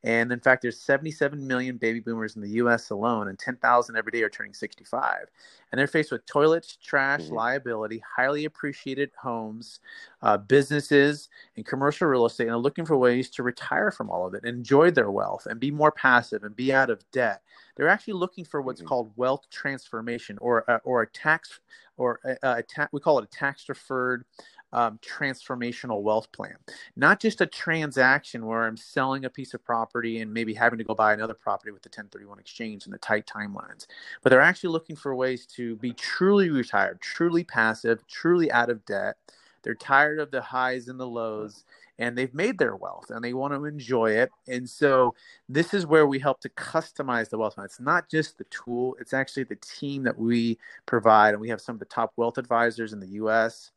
And 0.04 0.32
in 0.32 0.40
fact, 0.40 0.64
there's 0.64 0.80
77 0.80 1.46
million 1.46 1.78
baby 1.78 2.00
boomers 2.00 2.36
in 2.36 2.42
the 2.42 2.50
U.S. 2.50 2.90
alone, 2.90 3.28
and 3.28 3.38
10,000 3.38 3.96
every 3.96 4.12
day 4.12 4.24
are 4.24 4.30
turning 4.30 4.54
65. 4.54 5.28
And 5.74 5.80
they're 5.80 5.88
faced 5.88 6.14
with 6.14 6.28
toilets, 6.28 6.78
trash, 6.78 7.32
Mhm. 7.32 7.34
liability, 7.34 8.04
highly 8.18 8.46
appreciated 8.46 9.12
homes, 9.22 9.82
uh, 10.24 10.38
businesses, 10.38 11.30
and 11.58 11.66
commercial 11.66 12.08
real 12.08 12.28
estate, 12.28 12.46
and 12.48 12.54
are 12.56 12.60
looking 12.60 12.86
for 12.86 12.98
ways 12.98 13.30
to 13.32 13.44
retire 13.44 13.92
from 13.92 14.12
all 14.12 14.28
of 14.28 14.36
it, 14.36 14.46
enjoy 14.46 14.92
their 14.92 15.12
wealth, 15.12 15.48
and 15.48 15.60
be 15.60 15.72
more 15.72 15.92
passive 15.92 16.46
and 16.46 16.56
be 16.56 16.74
out 16.74 16.92
of 16.92 17.10
debt. 17.12 17.44
They're 17.76 17.90
actually 17.90 18.14
looking 18.16 18.46
for 18.46 18.62
what's 18.62 18.82
Mhm. 18.82 18.88
called 18.88 19.14
wealth 19.18 19.50
transformation, 19.52 20.38
or 20.40 20.70
uh, 20.72 20.80
or 20.86 21.04
a 21.04 21.08
tax, 21.10 21.62
or 21.98 22.22
a, 22.26 22.38
a 22.60 22.64
ta- 22.64 22.90
we 22.94 23.02
call 23.02 23.20
it 23.20 23.26
a 23.26 23.30
tax 23.38 23.66
deferred 23.66 24.26
um, 24.74 25.00
transformational 25.00 26.02
wealth 26.04 26.32
plan. 26.32 26.56
Not 26.96 27.20
just 27.20 27.42
a 27.42 27.48
transaction 27.48 28.46
where 28.46 28.64
I'm 28.66 28.78
selling 28.78 29.26
a 29.26 29.30
piece 29.30 29.54
of 29.54 29.64
property 29.66 30.22
and 30.22 30.34
maybe 30.34 30.54
having 30.54 30.80
to 30.80 30.86
go 30.86 30.96
buy 30.96 31.14
another 31.14 31.36
property 31.36 31.72
with 31.72 31.84
the 31.84 31.90
1031 31.90 32.40
exchange 32.40 32.86
and 32.86 32.94
the 32.94 33.00
tight 33.00 33.28
timelines, 33.28 33.88
but 34.24 34.30
they're 34.32 34.42
actually 34.42 34.72
looking 34.72 34.96
for 34.96 35.16
ways 35.16 35.46
to 35.48 35.63
be 35.82 35.94
truly 35.94 36.50
retired, 36.50 37.02
truly 37.02 37.44
passive, 37.44 38.06
truly 38.08 38.52
out 38.52 38.70
of 38.70 38.86
debt. 38.86 39.16
They're 39.64 39.76
tired 39.76 40.20
of 40.20 40.32
the 40.32 40.42
highs 40.42 40.88
and 40.88 41.00
the 41.00 41.08
lows 41.08 41.64
and 42.00 42.18
they've 42.18 42.34
made 42.34 42.58
their 42.58 42.76
wealth 42.76 43.10
and 43.10 43.24
they 43.24 43.34
want 43.34 43.54
to 43.54 43.66
enjoy 43.66 44.12
it. 44.12 44.32
And 44.48 44.68
so 44.70 45.14
this 45.48 45.74
is 45.74 45.86
where 45.86 46.08
we 46.08 46.20
help 46.20 46.40
to 46.42 46.50
customize 46.50 47.30
the 47.30 47.38
wealth. 47.38 47.56
It's 47.60 47.80
not 47.80 48.10
just 48.10 48.38
the 48.38 48.46
tool, 48.46 48.96
it's 49.00 49.14
actually 49.14 49.44
the 49.44 49.58
team 49.58 50.04
that 50.04 50.18
we 50.18 50.58
provide. 50.86 51.34
And 51.34 51.42
we 51.42 51.50
have 51.50 51.62
some 51.62 51.76
of 51.76 51.80
the 51.80 51.86
top 51.86 52.14
wealth 52.16 52.38
advisors 52.38 52.94
in 52.94 53.00
the 53.00 53.10
US 53.10 53.72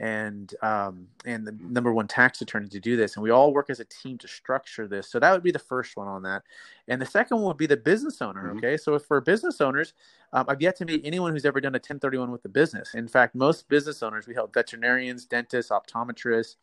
and 0.00 0.54
um, 0.62 1.06
and 1.26 1.46
the 1.46 1.54
number 1.60 1.92
one 1.92 2.08
tax 2.08 2.40
attorney 2.40 2.68
to 2.68 2.80
do 2.80 2.96
this. 2.96 3.16
And 3.16 3.22
we 3.22 3.30
all 3.30 3.52
work 3.52 3.68
as 3.68 3.80
a 3.80 3.84
team 3.84 4.16
to 4.18 4.28
structure 4.28 4.88
this. 4.88 5.10
So 5.10 5.20
that 5.20 5.30
would 5.30 5.42
be 5.42 5.50
the 5.50 5.58
first 5.58 5.94
one 5.94 6.08
on 6.08 6.22
that. 6.22 6.42
And 6.88 7.00
the 7.00 7.06
second 7.06 7.36
one 7.36 7.46
would 7.48 7.58
be 7.58 7.66
the 7.66 7.76
business 7.76 8.22
owner. 8.22 8.48
Mm-hmm. 8.48 8.58
Okay. 8.58 8.76
So 8.78 8.94
if 8.94 9.04
for 9.04 9.20
business 9.20 9.60
owners, 9.60 9.92
um, 10.32 10.46
I've 10.48 10.62
yet 10.62 10.76
to 10.76 10.86
meet 10.86 11.02
anyone 11.04 11.32
who's 11.32 11.44
ever 11.44 11.60
done 11.60 11.74
a 11.74 11.76
1031 11.76 12.30
with 12.30 12.42
the 12.42 12.48
business. 12.48 12.94
In 12.94 13.08
fact, 13.08 13.34
most 13.34 13.68
business 13.68 14.02
owners, 14.02 14.26
we 14.26 14.32
help 14.32 14.54
veterinarians, 14.54 15.26
dentists, 15.26 15.70
optometrists, 15.70 16.56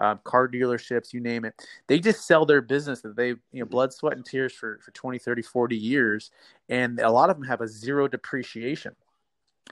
uh, 0.00 0.16
car 0.16 0.48
dealerships, 0.48 1.12
you 1.12 1.20
name 1.20 1.44
it. 1.44 1.64
They 1.86 2.00
just 2.00 2.26
sell 2.26 2.44
their 2.44 2.60
business 2.60 3.02
that 3.02 3.14
they've, 3.14 3.38
you 3.52 3.60
know, 3.60 3.66
mm-hmm. 3.66 3.70
blood, 3.70 3.92
sweat, 3.92 4.16
and 4.16 4.26
tears 4.26 4.52
for, 4.52 4.80
for 4.82 4.90
20, 4.90 5.18
30, 5.18 5.42
40 5.42 5.76
years. 5.76 6.32
And 6.68 6.98
a 6.98 7.10
lot 7.10 7.30
of 7.30 7.36
them 7.36 7.46
have 7.46 7.60
a 7.60 7.68
zero 7.68 8.08
depreciation. 8.08 8.96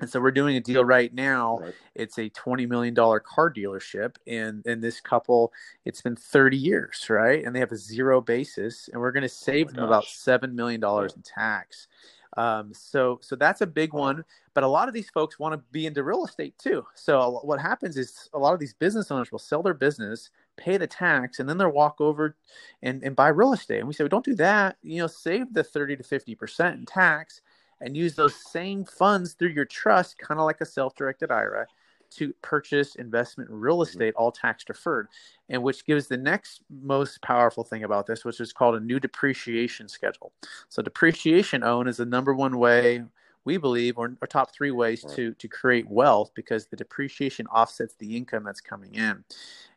And 0.00 0.08
so 0.08 0.20
we're 0.20 0.30
doing 0.30 0.56
a 0.56 0.60
deal 0.60 0.84
right 0.84 1.12
now. 1.12 1.58
Right. 1.58 1.74
It's 1.94 2.18
a 2.18 2.28
twenty 2.28 2.66
million 2.66 2.94
dollar 2.94 3.20
car 3.20 3.52
dealership, 3.52 4.14
and 4.26 4.64
and 4.64 4.82
this 4.82 5.00
couple, 5.00 5.52
it's 5.84 6.02
been 6.02 6.16
thirty 6.16 6.56
years, 6.56 7.06
right? 7.10 7.44
And 7.44 7.54
they 7.54 7.60
have 7.60 7.72
a 7.72 7.76
zero 7.76 8.20
basis, 8.20 8.88
and 8.92 9.00
we're 9.00 9.12
going 9.12 9.22
to 9.22 9.28
save 9.28 9.68
oh 9.68 9.72
them 9.72 9.80
gosh. 9.80 9.88
about 9.88 10.04
seven 10.04 10.54
million 10.54 10.80
dollars 10.80 11.14
in 11.16 11.22
tax. 11.22 11.88
Um, 12.36 12.72
so 12.72 13.18
so 13.22 13.34
that's 13.34 13.60
a 13.60 13.66
big 13.66 13.92
one. 13.92 14.24
But 14.54 14.64
a 14.64 14.68
lot 14.68 14.88
of 14.88 14.94
these 14.94 15.10
folks 15.10 15.38
want 15.38 15.54
to 15.54 15.62
be 15.72 15.86
into 15.86 16.02
real 16.02 16.24
estate 16.24 16.56
too. 16.58 16.84
So 16.94 17.40
what 17.42 17.60
happens 17.60 17.96
is 17.96 18.28
a 18.34 18.38
lot 18.38 18.54
of 18.54 18.60
these 18.60 18.74
business 18.74 19.10
owners 19.10 19.30
will 19.30 19.38
sell 19.38 19.62
their 19.62 19.74
business, 19.74 20.30
pay 20.56 20.76
the 20.76 20.86
tax, 20.86 21.38
and 21.38 21.48
then 21.48 21.58
they'll 21.58 21.70
walk 21.70 22.00
over 22.00 22.36
and, 22.82 23.02
and 23.04 23.14
buy 23.14 23.28
real 23.28 23.52
estate. 23.52 23.78
And 23.78 23.88
we 23.88 23.94
say, 23.94 24.04
well, 24.04 24.08
don't 24.08 24.24
do 24.24 24.34
that. 24.36 24.76
You 24.82 25.00
know, 25.00 25.06
save 25.06 25.52
the 25.54 25.64
thirty 25.64 25.96
to 25.96 26.02
fifty 26.02 26.34
percent 26.34 26.78
in 26.78 26.86
tax 26.86 27.40
and 27.80 27.96
use 27.96 28.14
those 28.14 28.34
same 28.34 28.84
funds 28.84 29.34
through 29.34 29.50
your 29.50 29.64
trust, 29.64 30.18
kind 30.18 30.40
of 30.40 30.46
like 30.46 30.60
a 30.60 30.66
self 30.66 30.94
directed 30.94 31.30
IRA, 31.30 31.66
to 32.10 32.32
purchase 32.42 32.94
investment 32.96 33.50
real 33.50 33.76
mm-hmm. 33.76 33.88
estate, 33.88 34.14
all 34.16 34.32
tax 34.32 34.64
deferred. 34.64 35.08
And 35.48 35.62
which 35.62 35.84
gives 35.84 36.06
the 36.06 36.16
next 36.16 36.62
most 36.82 37.22
powerful 37.22 37.64
thing 37.64 37.84
about 37.84 38.06
this, 38.06 38.24
which 38.24 38.40
is 38.40 38.52
called 38.52 38.76
a 38.76 38.80
new 38.80 39.00
depreciation 39.00 39.88
schedule. 39.88 40.32
So, 40.68 40.82
depreciation 40.82 41.62
Owen 41.62 41.88
is 41.88 41.98
the 41.98 42.06
number 42.06 42.34
one 42.34 42.58
way 42.58 43.04
we 43.48 43.56
believe, 43.56 43.98
are, 43.98 44.14
or 44.20 44.26
top 44.26 44.52
three 44.52 44.70
ways 44.70 45.02
to, 45.14 45.32
to 45.32 45.48
create 45.48 45.88
wealth 45.88 46.32
because 46.34 46.66
the 46.66 46.76
depreciation 46.76 47.46
offsets 47.46 47.94
the 47.94 48.14
income 48.14 48.44
that's 48.44 48.60
coming 48.60 48.94
in. 48.94 49.24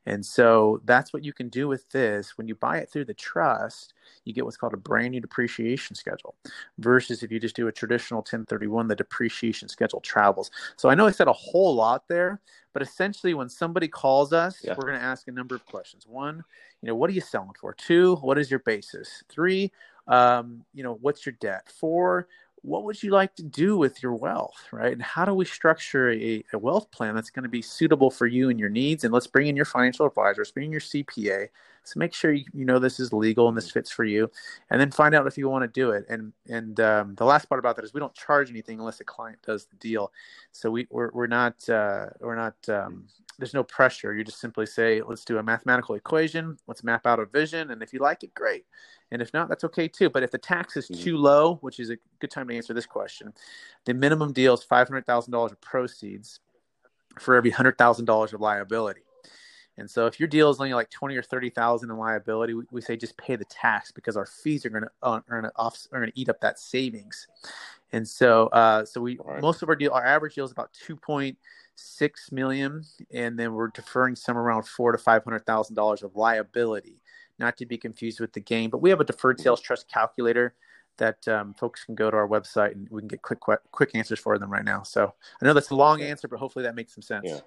And 0.05 0.25
so 0.25 0.81
that's 0.83 1.13
what 1.13 1.23
you 1.23 1.31
can 1.31 1.47
do 1.47 1.69
with 1.69 1.89
this. 1.91 2.37
When 2.37 2.49
you 2.49 2.55
buy 2.55 2.79
it 2.79 2.89
through 2.89 3.05
the 3.05 3.13
trust, 3.13 3.93
you 4.25 4.33
get 4.33 4.43
what's 4.43 4.57
called 4.57 4.73
a 4.73 4.77
brand 4.77 5.11
new 5.11 5.21
depreciation 5.21 5.95
schedule 5.95 6.35
versus 6.79 7.23
if 7.23 7.31
you 7.31 7.39
just 7.39 7.55
do 7.55 7.69
a 7.69 7.71
traditional 7.71 8.17
1031, 8.19 8.89
the 8.89 8.95
depreciation 8.97 9.69
schedule 9.69 10.01
travels. 10.01 10.51
So 10.75 10.89
I 10.89 10.95
know 10.95 11.07
I 11.07 11.11
said 11.11 11.29
a 11.29 11.33
whole 11.33 11.73
lot 11.73 12.09
there, 12.09 12.41
but 12.73 12.81
essentially 12.81 13.33
when 13.33 13.47
somebody 13.47 13.87
calls 13.87 14.33
us, 14.33 14.57
yeah. 14.61 14.75
we're 14.77 14.85
going 14.85 14.99
to 14.99 15.05
ask 15.05 15.29
a 15.29 15.31
number 15.31 15.55
of 15.55 15.65
questions. 15.65 16.05
One, 16.05 16.43
you 16.81 16.87
know, 16.87 16.95
what 16.95 17.09
are 17.09 17.13
you 17.13 17.21
selling 17.21 17.55
for? 17.57 17.73
Two, 17.73 18.17
what 18.17 18.37
is 18.37 18.51
your 18.51 18.59
basis? 18.59 19.23
Three, 19.29 19.71
um, 20.07 20.65
you 20.73 20.83
know, 20.83 20.97
what's 20.99 21.25
your 21.25 21.35
debt? 21.39 21.71
Four, 21.79 22.27
what 22.63 22.83
would 22.83 23.01
you 23.01 23.11
like 23.11 23.35
to 23.35 23.43
do 23.43 23.75
with 23.77 24.03
your 24.03 24.13
wealth, 24.13 24.67
right? 24.71 24.93
And 24.93 25.01
how 25.01 25.25
do 25.25 25.33
we 25.33 25.45
structure 25.45 26.11
a, 26.11 26.43
a 26.53 26.57
wealth 26.57 26.91
plan 26.91 27.15
that's 27.15 27.31
going 27.31 27.43
to 27.43 27.49
be 27.49 27.61
suitable 27.61 28.11
for 28.11 28.27
you 28.27 28.49
and 28.49 28.59
your 28.59 28.69
needs? 28.69 29.03
And 29.03 29.13
let's 29.13 29.27
bring 29.27 29.47
in 29.47 29.55
your 29.55 29.65
financial 29.65 30.05
advisor, 30.05 30.41
let's 30.41 30.51
bring 30.51 30.65
in 30.65 30.71
your 30.71 30.81
CPA. 30.81 31.47
So 31.83 31.99
make 31.99 32.13
sure 32.13 32.31
you, 32.31 32.45
you 32.53 32.63
know 32.63 32.77
this 32.77 32.99
is 32.99 33.11
legal 33.11 33.47
and 33.47 33.57
this 33.57 33.71
fits 33.71 33.89
for 33.89 34.03
you, 34.03 34.29
and 34.69 34.79
then 34.79 34.91
find 34.91 35.15
out 35.15 35.25
if 35.25 35.35
you 35.37 35.49
want 35.49 35.63
to 35.63 35.67
do 35.67 35.91
it. 35.91 36.05
And 36.09 36.31
and 36.47 36.79
um, 36.79 37.15
the 37.15 37.25
last 37.25 37.49
part 37.49 37.57
about 37.57 37.75
that 37.77 37.85
is 37.85 37.93
we 37.93 37.99
don't 37.99 38.13
charge 38.13 38.51
anything 38.51 38.79
unless 38.79 38.99
a 38.99 39.03
client 39.03 39.39
does 39.43 39.65
the 39.65 39.75
deal. 39.77 40.11
So 40.51 40.69
we 40.69 40.85
we're, 40.91 41.09
we're 41.11 41.25
not 41.25 41.67
uh, 41.67 42.07
we're 42.19 42.35
not 42.35 42.55
um, 42.69 43.05
there's 43.41 43.53
no 43.53 43.63
pressure. 43.63 44.13
You 44.13 44.23
just 44.23 44.39
simply 44.39 44.65
say, 44.65 45.01
let's 45.01 45.25
do 45.25 45.39
a 45.39 45.43
mathematical 45.43 45.95
equation, 45.95 46.57
let's 46.67 46.83
map 46.83 47.07
out 47.07 47.19
a 47.19 47.25
vision, 47.25 47.71
and 47.71 47.81
if 47.81 47.91
you 47.91 47.99
like 47.99 48.23
it, 48.23 48.33
great. 48.33 48.65
And 49.11 49.21
if 49.21 49.33
not, 49.33 49.49
that's 49.49 49.63
okay 49.65 49.87
too. 49.87 50.09
But 50.09 50.23
if 50.23 50.31
the 50.31 50.37
tax 50.37 50.77
is 50.77 50.87
mm-hmm. 50.87 51.03
too 51.03 51.17
low, 51.17 51.55
which 51.55 51.79
is 51.79 51.89
a 51.89 51.97
good 52.19 52.31
time 52.31 52.47
to 52.47 52.55
answer 52.55 52.73
this 52.73 52.85
question, 52.85 53.33
the 53.85 53.93
minimum 53.93 54.31
deal 54.31 54.53
is 54.53 54.63
$500,000 54.63 55.51
of 55.51 55.59
proceeds 55.59 56.39
for 57.19 57.35
every 57.35 57.51
$100,000 57.51 58.33
of 58.33 58.41
liability. 58.41 59.01
And 59.77 59.89
so 59.89 60.05
if 60.05 60.19
your 60.19 60.27
deal 60.27 60.49
is 60.49 60.59
only 60.59 60.73
like 60.73 60.89
20 60.91 61.15
or 61.15 61.23
30,000 61.23 61.89
in 61.89 61.97
liability, 61.97 62.53
we, 62.53 62.63
we, 62.71 62.81
say 62.81 62.95
just 62.95 63.17
pay 63.17 63.35
the 63.35 63.45
tax 63.45 63.91
because 63.91 64.15
our 64.17 64.25
fees 64.25 64.65
are 64.65 64.69
going 64.69 64.83
to 64.83 64.89
uh, 65.01 65.21
are 65.29 65.41
going 65.41 65.43
to 65.43 65.51
off 65.55 65.87
are 65.91 65.99
going 65.99 66.11
to 66.11 66.19
eat 66.19 66.29
up 66.29 66.39
that 66.41 66.59
savings. 66.59 67.27
And 67.93 68.07
so 68.07 68.47
uh, 68.47 68.85
so 68.85 69.01
we 69.01 69.17
right. 69.23 69.41
most 69.41 69.61
of 69.61 69.69
our 69.69 69.75
deal 69.75 69.91
our 69.91 70.05
average 70.05 70.35
deal 70.35 70.45
is 70.45 70.51
about 70.51 70.71
2.6 70.87 72.31
million 72.31 72.83
and 73.13 73.37
then 73.37 73.53
we're 73.53 73.67
deferring 73.69 74.15
some 74.15 74.37
around 74.37 74.63
4 74.63 74.93
to 74.93 74.97
500,000 74.97 75.75
dollars 75.75 76.03
of 76.03 76.15
liability 76.15 77.01
not 77.41 77.57
to 77.57 77.65
be 77.65 77.77
confused 77.77 78.21
with 78.21 78.31
the 78.31 78.39
gain. 78.39 78.69
But 78.69 78.77
we 78.77 78.89
have 78.91 79.01
a 79.01 79.03
deferred 79.03 79.41
sales 79.41 79.59
trust 79.59 79.89
calculator 79.89 80.53
that 80.97 81.27
um, 81.27 81.53
folks 81.55 81.83
can 81.83 81.95
go 81.95 82.09
to 82.11 82.15
our 82.15 82.27
website 82.27 82.73
and 82.73 82.87
we 82.89 83.01
can 83.01 83.07
get 83.07 83.21
quick 83.21 83.39
quick 83.71 83.91
answers 83.95 84.19
for 84.19 84.37
them 84.37 84.49
right 84.49 84.63
now. 84.63 84.83
So 84.83 85.13
I 85.41 85.45
know 85.45 85.53
that's 85.53 85.71
a 85.71 85.75
long 85.75 86.01
answer, 86.01 86.27
but 86.27 86.39
hopefully 86.39 86.63
that 86.63 86.75
makes 86.75 86.93
some 86.93 87.01
sense. 87.01 87.25
Yeah. 87.27 87.39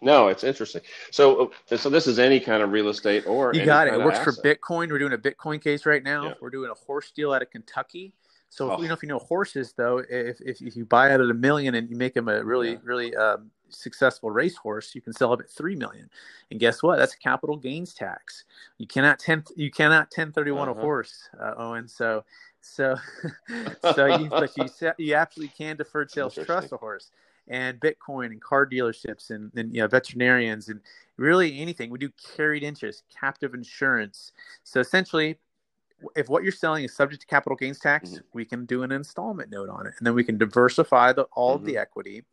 No, 0.00 0.28
it's 0.28 0.44
interesting. 0.44 0.82
So, 1.10 1.52
uh, 1.70 1.76
so 1.76 1.90
this 1.90 2.06
is 2.06 2.18
any 2.18 2.40
kind 2.40 2.62
of 2.62 2.70
real 2.70 2.88
estate 2.88 3.26
or 3.26 3.52
you 3.52 3.64
got 3.64 3.88
it. 3.88 3.94
It 3.94 4.04
works 4.04 4.20
for 4.20 4.32
Bitcoin. 4.32 4.90
We're 4.90 4.98
doing 4.98 5.12
a 5.12 5.18
Bitcoin 5.18 5.60
case 5.60 5.86
right 5.86 6.02
now. 6.02 6.28
Yeah. 6.28 6.34
We're 6.40 6.50
doing 6.50 6.70
a 6.70 6.74
horse 6.74 7.10
deal 7.10 7.32
out 7.32 7.42
of 7.42 7.50
Kentucky. 7.50 8.12
So, 8.50 8.72
oh. 8.72 8.80
you 8.80 8.88
know, 8.88 8.94
if 8.94 9.02
you 9.02 9.08
know 9.08 9.18
horses, 9.18 9.74
though, 9.76 9.98
if, 9.98 10.40
if, 10.40 10.60
if 10.62 10.76
you 10.76 10.84
buy 10.84 11.10
it 11.10 11.20
at 11.20 11.20
a 11.20 11.34
million 11.34 11.74
and 11.74 11.88
you 11.90 11.96
make 11.96 12.14
them 12.14 12.28
a 12.28 12.42
really, 12.42 12.72
yeah. 12.72 12.78
really 12.82 13.14
um, 13.14 13.50
successful 13.68 14.30
racehorse, 14.30 14.94
you 14.94 15.00
can 15.00 15.12
sell 15.12 15.32
it 15.34 15.40
at 15.40 15.50
three 15.50 15.76
million. 15.76 16.08
And 16.50 16.58
guess 16.58 16.82
what? 16.82 16.96
That's 16.96 17.14
a 17.14 17.18
capital 17.18 17.56
gains 17.56 17.94
tax. 17.94 18.44
You 18.78 18.86
cannot 18.86 19.18
ten 19.18 19.44
you 19.56 19.70
cannot 19.70 20.10
ten 20.10 20.32
thirty 20.32 20.50
one 20.50 20.68
uh-huh. 20.68 20.80
a 20.80 20.82
horse, 20.82 21.28
uh, 21.40 21.54
Owen. 21.56 21.88
So 21.88 22.24
so 22.60 22.96
so 23.94 24.16
you 24.16 24.28
but 24.28 24.50
you 24.56 24.66
you 24.98 25.14
absolutely 25.14 25.52
can 25.56 25.76
deferred 25.76 26.10
sales 26.10 26.34
trust 26.34 26.72
a 26.72 26.76
horse 26.76 27.10
and 27.48 27.80
Bitcoin 27.80 28.26
and 28.26 28.40
car 28.40 28.66
dealerships 28.66 29.30
and, 29.30 29.50
and 29.56 29.74
you 29.74 29.80
know 29.80 29.88
veterinarians 29.88 30.68
and 30.68 30.80
really 31.16 31.58
anything. 31.60 31.90
We 31.90 31.98
do 31.98 32.10
carried 32.36 32.62
interest, 32.62 33.04
captive 33.18 33.54
insurance. 33.54 34.32
So 34.64 34.80
essentially 34.80 35.38
if 36.16 36.28
what 36.28 36.42
you're 36.42 36.52
selling 36.52 36.84
is 36.84 36.94
subject 36.94 37.22
to 37.22 37.26
capital 37.26 37.56
gains 37.56 37.78
tax, 37.78 38.10
mm-hmm. 38.10 38.24
we 38.32 38.44
can 38.44 38.66
do 38.66 38.82
an 38.82 38.92
installment 38.92 39.50
note 39.50 39.68
on 39.68 39.86
it, 39.86 39.94
and 39.98 40.06
then 40.06 40.14
we 40.14 40.24
can 40.24 40.38
diversify 40.38 41.12
the, 41.12 41.22
all 41.32 41.54
mm-hmm. 41.54 41.62
of 41.62 41.66
the 41.66 41.76
equity, 41.76 42.24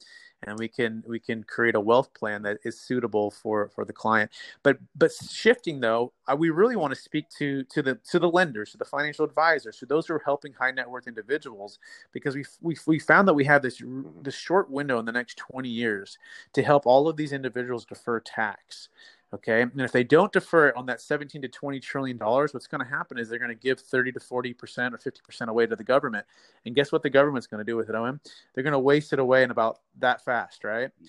and 0.43 0.57
we 0.59 0.67
can 0.67 1.03
we 1.07 1.19
can 1.19 1.43
create 1.43 1.75
a 1.75 1.79
wealth 1.79 2.13
plan 2.13 2.41
that 2.43 2.57
is 2.63 2.79
suitable 2.79 3.31
for 3.31 3.69
for 3.69 3.85
the 3.85 3.93
client 3.93 4.31
but 4.63 4.77
but 4.95 5.11
shifting 5.11 5.79
though 5.79 6.11
we 6.37 6.49
really 6.49 6.75
want 6.75 6.93
to 6.93 6.99
speak 6.99 7.27
to 7.29 7.63
to 7.65 7.81
the 7.81 7.95
to 8.09 8.19
the 8.19 8.29
lenders 8.29 8.71
to 8.71 8.77
the 8.77 8.85
financial 8.85 9.25
advisors 9.25 9.77
to 9.77 9.85
those 9.85 10.07
who 10.07 10.13
are 10.13 10.21
helping 10.23 10.53
high 10.53 10.71
net 10.71 10.89
worth 10.89 11.07
individuals 11.07 11.79
because 12.11 12.35
we 12.35 12.45
we 12.61 12.77
we 12.85 12.99
found 12.99 13.27
that 13.27 13.33
we 13.33 13.45
have 13.45 13.61
this 13.61 13.81
this 14.21 14.35
short 14.35 14.69
window 14.69 14.99
in 14.99 15.05
the 15.05 15.11
next 15.11 15.37
20 15.37 15.69
years 15.69 16.17
to 16.53 16.61
help 16.61 16.85
all 16.85 17.07
of 17.07 17.17
these 17.17 17.33
individuals 17.33 17.85
defer 17.85 18.19
tax 18.19 18.89
Okay. 19.33 19.61
And 19.61 19.81
if 19.81 19.91
they 19.91 20.03
don't 20.03 20.31
defer 20.31 20.69
it 20.69 20.77
on 20.77 20.85
that 20.85 21.01
17 21.01 21.41
to 21.41 21.47
20 21.47 21.79
trillion 21.79 22.17
dollars, 22.17 22.53
what's 22.53 22.67
going 22.67 22.83
to 22.83 22.89
happen 22.89 23.17
is 23.17 23.27
they're 23.27 23.39
going 23.39 23.49
to 23.49 23.55
give 23.55 23.79
30 23.79 24.13
to 24.13 24.19
40% 24.19 24.93
or 24.93 24.97
50% 24.97 25.47
away 25.47 25.65
to 25.65 25.75
the 25.75 25.83
government. 25.83 26.25
And 26.65 26.75
guess 26.75 26.91
what 26.91 27.03
the 27.03 27.09
government's 27.09 27.47
going 27.47 27.59
to 27.59 27.69
do 27.69 27.75
with 27.75 27.89
it, 27.89 27.95
Owen? 27.95 28.19
They're 28.53 28.63
going 28.63 28.73
to 28.73 28.79
waste 28.79 29.13
it 29.13 29.19
away 29.19 29.43
in 29.43 29.51
about 29.51 29.79
that 29.99 30.23
fast, 30.23 30.63
right? 30.63 30.87
Mm-hmm. 30.87 31.05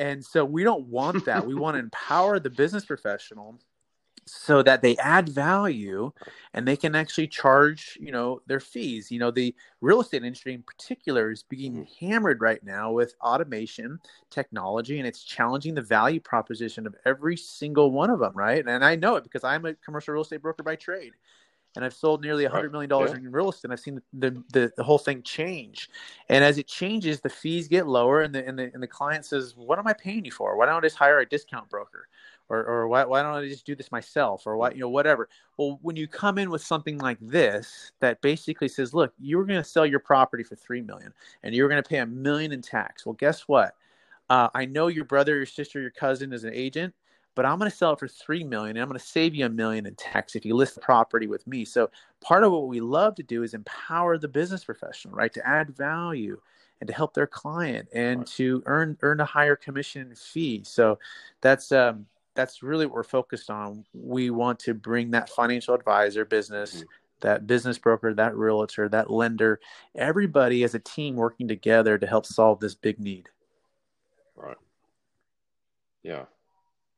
And 0.00 0.24
so 0.24 0.44
we 0.44 0.64
don't 0.64 0.86
want 0.86 1.26
that. 1.26 1.46
we 1.46 1.54
want 1.54 1.74
to 1.74 1.78
empower 1.78 2.40
the 2.40 2.50
business 2.50 2.84
professional 2.84 3.58
so 4.30 4.62
that 4.62 4.82
they 4.82 4.96
add 4.98 5.28
value 5.28 6.12
and 6.54 6.66
they 6.66 6.76
can 6.76 6.94
actually 6.94 7.26
charge 7.26 7.98
you 8.00 8.12
know 8.12 8.40
their 8.46 8.60
fees 8.60 9.10
you 9.10 9.18
know 9.18 9.30
the 9.30 9.54
real 9.80 10.00
estate 10.00 10.22
industry 10.22 10.54
in 10.54 10.62
particular 10.62 11.30
is 11.30 11.42
being 11.42 11.74
mm-hmm. 11.74 12.06
hammered 12.06 12.40
right 12.40 12.62
now 12.64 12.92
with 12.92 13.14
automation 13.20 13.98
technology 14.30 14.98
and 14.98 15.06
it's 15.06 15.24
challenging 15.24 15.74
the 15.74 15.82
value 15.82 16.20
proposition 16.20 16.86
of 16.86 16.94
every 17.04 17.36
single 17.36 17.90
one 17.90 18.10
of 18.10 18.20
them 18.20 18.32
right 18.34 18.66
and 18.66 18.84
i 18.84 18.94
know 18.94 19.16
it 19.16 19.24
because 19.24 19.44
i'm 19.44 19.64
a 19.66 19.74
commercial 19.74 20.14
real 20.14 20.22
estate 20.22 20.42
broker 20.42 20.62
by 20.62 20.76
trade 20.76 21.12
and 21.76 21.84
I've 21.84 21.94
sold 21.94 22.22
nearly 22.22 22.44
a 22.44 22.50
hundred 22.50 22.72
million 22.72 22.88
dollars 22.88 23.10
yeah. 23.12 23.18
in 23.18 23.30
real 23.30 23.50
estate. 23.50 23.70
I've 23.70 23.80
seen 23.80 23.94
the, 24.12 24.30
the, 24.30 24.42
the, 24.52 24.72
the, 24.76 24.82
whole 24.82 24.98
thing 24.98 25.22
change, 25.22 25.88
and 26.28 26.42
as 26.42 26.58
it 26.58 26.66
changes, 26.66 27.20
the 27.20 27.28
fees 27.28 27.68
get 27.68 27.86
lower, 27.86 28.22
and 28.22 28.34
the, 28.34 28.46
and 28.46 28.58
the 28.58 28.70
and 28.74 28.82
the 28.82 28.88
client 28.88 29.24
says, 29.24 29.54
"What 29.56 29.78
am 29.78 29.86
I 29.86 29.92
paying 29.92 30.24
you 30.24 30.32
for? 30.32 30.56
Why 30.56 30.66
don't 30.66 30.76
I 30.76 30.80
just 30.80 30.96
hire 30.96 31.20
a 31.20 31.28
discount 31.28 31.68
broker?" 31.70 32.08
Or, 32.50 32.64
or 32.64 32.88
why, 32.88 33.04
why 33.04 33.22
don't 33.22 33.34
I 33.34 33.48
just 33.48 33.64
do 33.64 33.74
this 33.74 33.90
myself 33.90 34.46
or 34.46 34.56
what, 34.56 34.74
you 34.74 34.82
know, 34.82 34.90
whatever. 34.90 35.28
Well, 35.56 35.78
when 35.80 35.96
you 35.96 36.06
come 36.06 36.36
in 36.36 36.50
with 36.50 36.62
something 36.62 36.98
like 36.98 37.18
this 37.20 37.92
that 38.00 38.20
basically 38.20 38.68
says, 38.68 38.92
look, 38.92 39.14
you 39.18 39.38
were 39.38 39.46
going 39.46 39.62
to 39.62 39.68
sell 39.68 39.86
your 39.86 40.00
property 40.00 40.42
for 40.42 40.56
3 40.56 40.82
million 40.82 41.14
and 41.42 41.54
you 41.54 41.62
were 41.62 41.68
going 41.68 41.82
to 41.82 41.88
pay 41.88 41.98
a 41.98 42.06
million 42.06 42.52
in 42.52 42.60
tax. 42.60 43.06
Well, 43.06 43.14
guess 43.14 43.48
what? 43.48 43.74
uh, 44.30 44.48
I 44.54 44.64
know 44.64 44.86
your 44.86 45.04
brother, 45.04 45.36
your 45.36 45.44
sister, 45.44 45.80
your 45.80 45.90
cousin 45.90 46.32
is 46.32 46.44
an 46.44 46.54
agent, 46.54 46.94
but 47.34 47.44
I'm 47.44 47.58
going 47.58 47.70
to 47.70 47.76
sell 47.76 47.92
it 47.92 47.98
for 47.98 48.08
three 48.08 48.44
million, 48.44 48.76
and 48.76 48.82
I'm 48.82 48.88
going 48.88 48.98
to 48.98 49.04
save 49.04 49.34
you 49.34 49.44
a 49.44 49.50
million 49.50 49.86
in 49.86 49.94
tax 49.96 50.36
if 50.36 50.46
you 50.46 50.54
list 50.54 50.76
the 50.76 50.80
property 50.80 51.26
with 51.26 51.46
me. 51.46 51.64
So 51.64 51.90
part 52.20 52.44
of 52.44 52.52
what 52.52 52.68
we 52.68 52.80
love 52.80 53.16
to 53.16 53.24
do 53.24 53.42
is 53.42 53.54
empower 53.54 54.18
the 54.18 54.28
business 54.28 54.64
professional, 54.64 55.14
right, 55.14 55.32
to 55.34 55.46
add 55.46 55.76
value 55.76 56.40
and 56.80 56.86
to 56.86 56.94
help 56.94 57.12
their 57.12 57.26
client 57.26 57.88
and 57.92 58.26
to 58.26 58.62
earn 58.66 58.96
earn 59.02 59.20
a 59.20 59.24
higher 59.24 59.56
commission 59.56 60.14
fee. 60.14 60.62
So 60.64 60.98
that's 61.40 61.72
um, 61.72 62.06
that's 62.34 62.62
really 62.62 62.86
what 62.86 62.94
we're 62.94 63.02
focused 63.02 63.50
on. 63.50 63.84
We 63.92 64.30
want 64.30 64.58
to 64.60 64.74
bring 64.74 65.10
that 65.12 65.28
financial 65.28 65.74
advisor 65.74 66.24
business. 66.24 66.76
Mm-hmm. 66.76 66.84
That 67.22 67.46
business 67.46 67.76
broker, 67.76 68.14
that 68.14 68.34
realtor, 68.34 68.88
that 68.88 69.10
lender, 69.10 69.60
everybody 69.94 70.64
as 70.64 70.74
a 70.74 70.78
team 70.78 71.16
working 71.16 71.48
together 71.48 71.98
to 71.98 72.06
help 72.06 72.24
solve 72.24 72.60
this 72.60 72.74
big 72.74 72.98
need. 72.98 73.28
Right. 74.34 74.56
Yeah. 76.02 76.24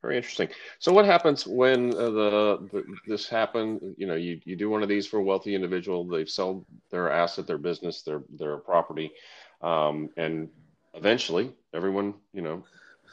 Very 0.03 0.17
interesting. 0.17 0.49
So, 0.79 0.91
what 0.91 1.05
happens 1.05 1.47
when 1.47 1.91
uh, 1.93 2.09
the, 2.09 2.69
the, 2.73 2.83
this 3.07 3.29
happen? 3.29 3.95
You 3.97 4.05
know, 4.05 4.15
you, 4.15 4.39
you 4.43 4.57
do 4.57 4.69
one 4.69 4.83
of 4.83 4.89
these 4.89 5.07
for 5.07 5.19
a 5.19 5.23
wealthy 5.23 5.55
individual. 5.55 6.05
They've 6.05 6.29
sold 6.29 6.65
their 6.91 7.09
asset, 7.09 7.47
their 7.47 7.57
business, 7.57 8.01
their 8.01 8.21
their 8.37 8.57
property, 8.57 9.13
um, 9.61 10.09
and 10.17 10.49
eventually, 10.93 11.53
everyone 11.73 12.15
you 12.33 12.41
know, 12.41 12.65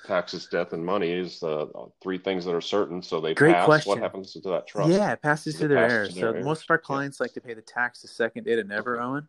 taxes, 0.06 0.46
death, 0.46 0.72
and 0.72 0.84
money 0.84 1.10
is 1.12 1.40
the 1.40 1.68
uh, 1.74 1.86
three 2.02 2.18
things 2.18 2.44
that 2.44 2.54
are 2.54 2.60
certain. 2.60 3.02
So 3.02 3.20
they 3.20 3.34
Great 3.34 3.54
pass. 3.54 3.64
Question. 3.64 3.90
What 3.90 3.98
happens 4.00 4.32
to 4.32 4.40
that 4.40 4.66
trust? 4.66 4.90
Yeah, 4.90 5.12
it 5.12 5.22
passes 5.22 5.56
to 5.58 5.68
their 5.68 5.78
heirs. 5.78 6.14
So 6.14 6.32
heirs? 6.32 6.44
most 6.44 6.64
of 6.64 6.70
our 6.70 6.78
clients 6.78 7.18
yeah. 7.18 7.24
like 7.24 7.32
to 7.34 7.40
pay 7.40 7.54
the 7.54 7.62
tax 7.62 8.02
the 8.02 8.08
second 8.08 8.44
day 8.44 8.56
to 8.56 8.64
never 8.64 8.96
okay. 8.96 9.04
own. 9.04 9.28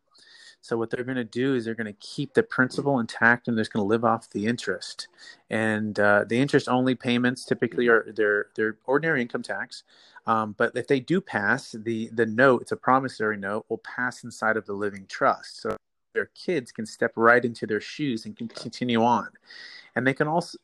So 0.63 0.78
what 0.78 0.92
they're 0.92 1.04
going 1.04 1.18
to 1.18 1.24
do 1.24 1.56
is 1.56 1.66
they're 1.66 1.74
going 1.74 1.88
to 1.88 2.00
keep 2.00 2.36
the 2.36 2.44
principal 2.44 3.00
intact, 3.00 3.48
and 3.48 3.58
they're 3.58 3.63
just 3.63 3.74
going 3.74 3.84
to 3.84 3.88
live 3.88 4.06
off 4.06 4.30
the 4.30 4.46
interest. 4.46 5.08
And 5.50 6.00
uh, 6.00 6.25
the 6.28 6.40
interest 6.40 6.70
only 6.70 6.94
payments 6.94 7.46
typically 7.46 7.88
are 7.88 8.12
their 8.16 8.48
their 8.56 8.78
ordinary 8.86 9.22
income 9.22 9.42
tax. 9.42 9.84
Um, 10.28 10.54
but 10.56 10.75
if 10.75 10.88
they 10.88 11.00
do 11.00 11.20
pass, 11.20 11.72
the 11.72 12.10
the 12.13 12.28
note, 12.28 12.62
it's 12.62 12.72
a 12.72 12.78
promissory 12.78 13.38
note, 13.38 13.66
will 13.70 13.80
pass 13.80 14.24
inside 14.24 14.56
of 14.56 14.66
the 14.68 14.74
living 14.74 15.08
trust. 15.08 15.62
So 15.62 15.78
their 16.13 16.30
kids 16.36 16.72
can 16.72 16.86
step 16.86 17.13
right 17.16 17.44
into 17.44 17.66
their 17.66 17.82
shoes 17.82 18.25
and 18.25 18.36
can 18.36 18.48
continue 18.48 19.04
on. 19.04 19.30
And 19.95 20.05
they 20.05 20.13
can 20.13 20.27
also 20.27 20.57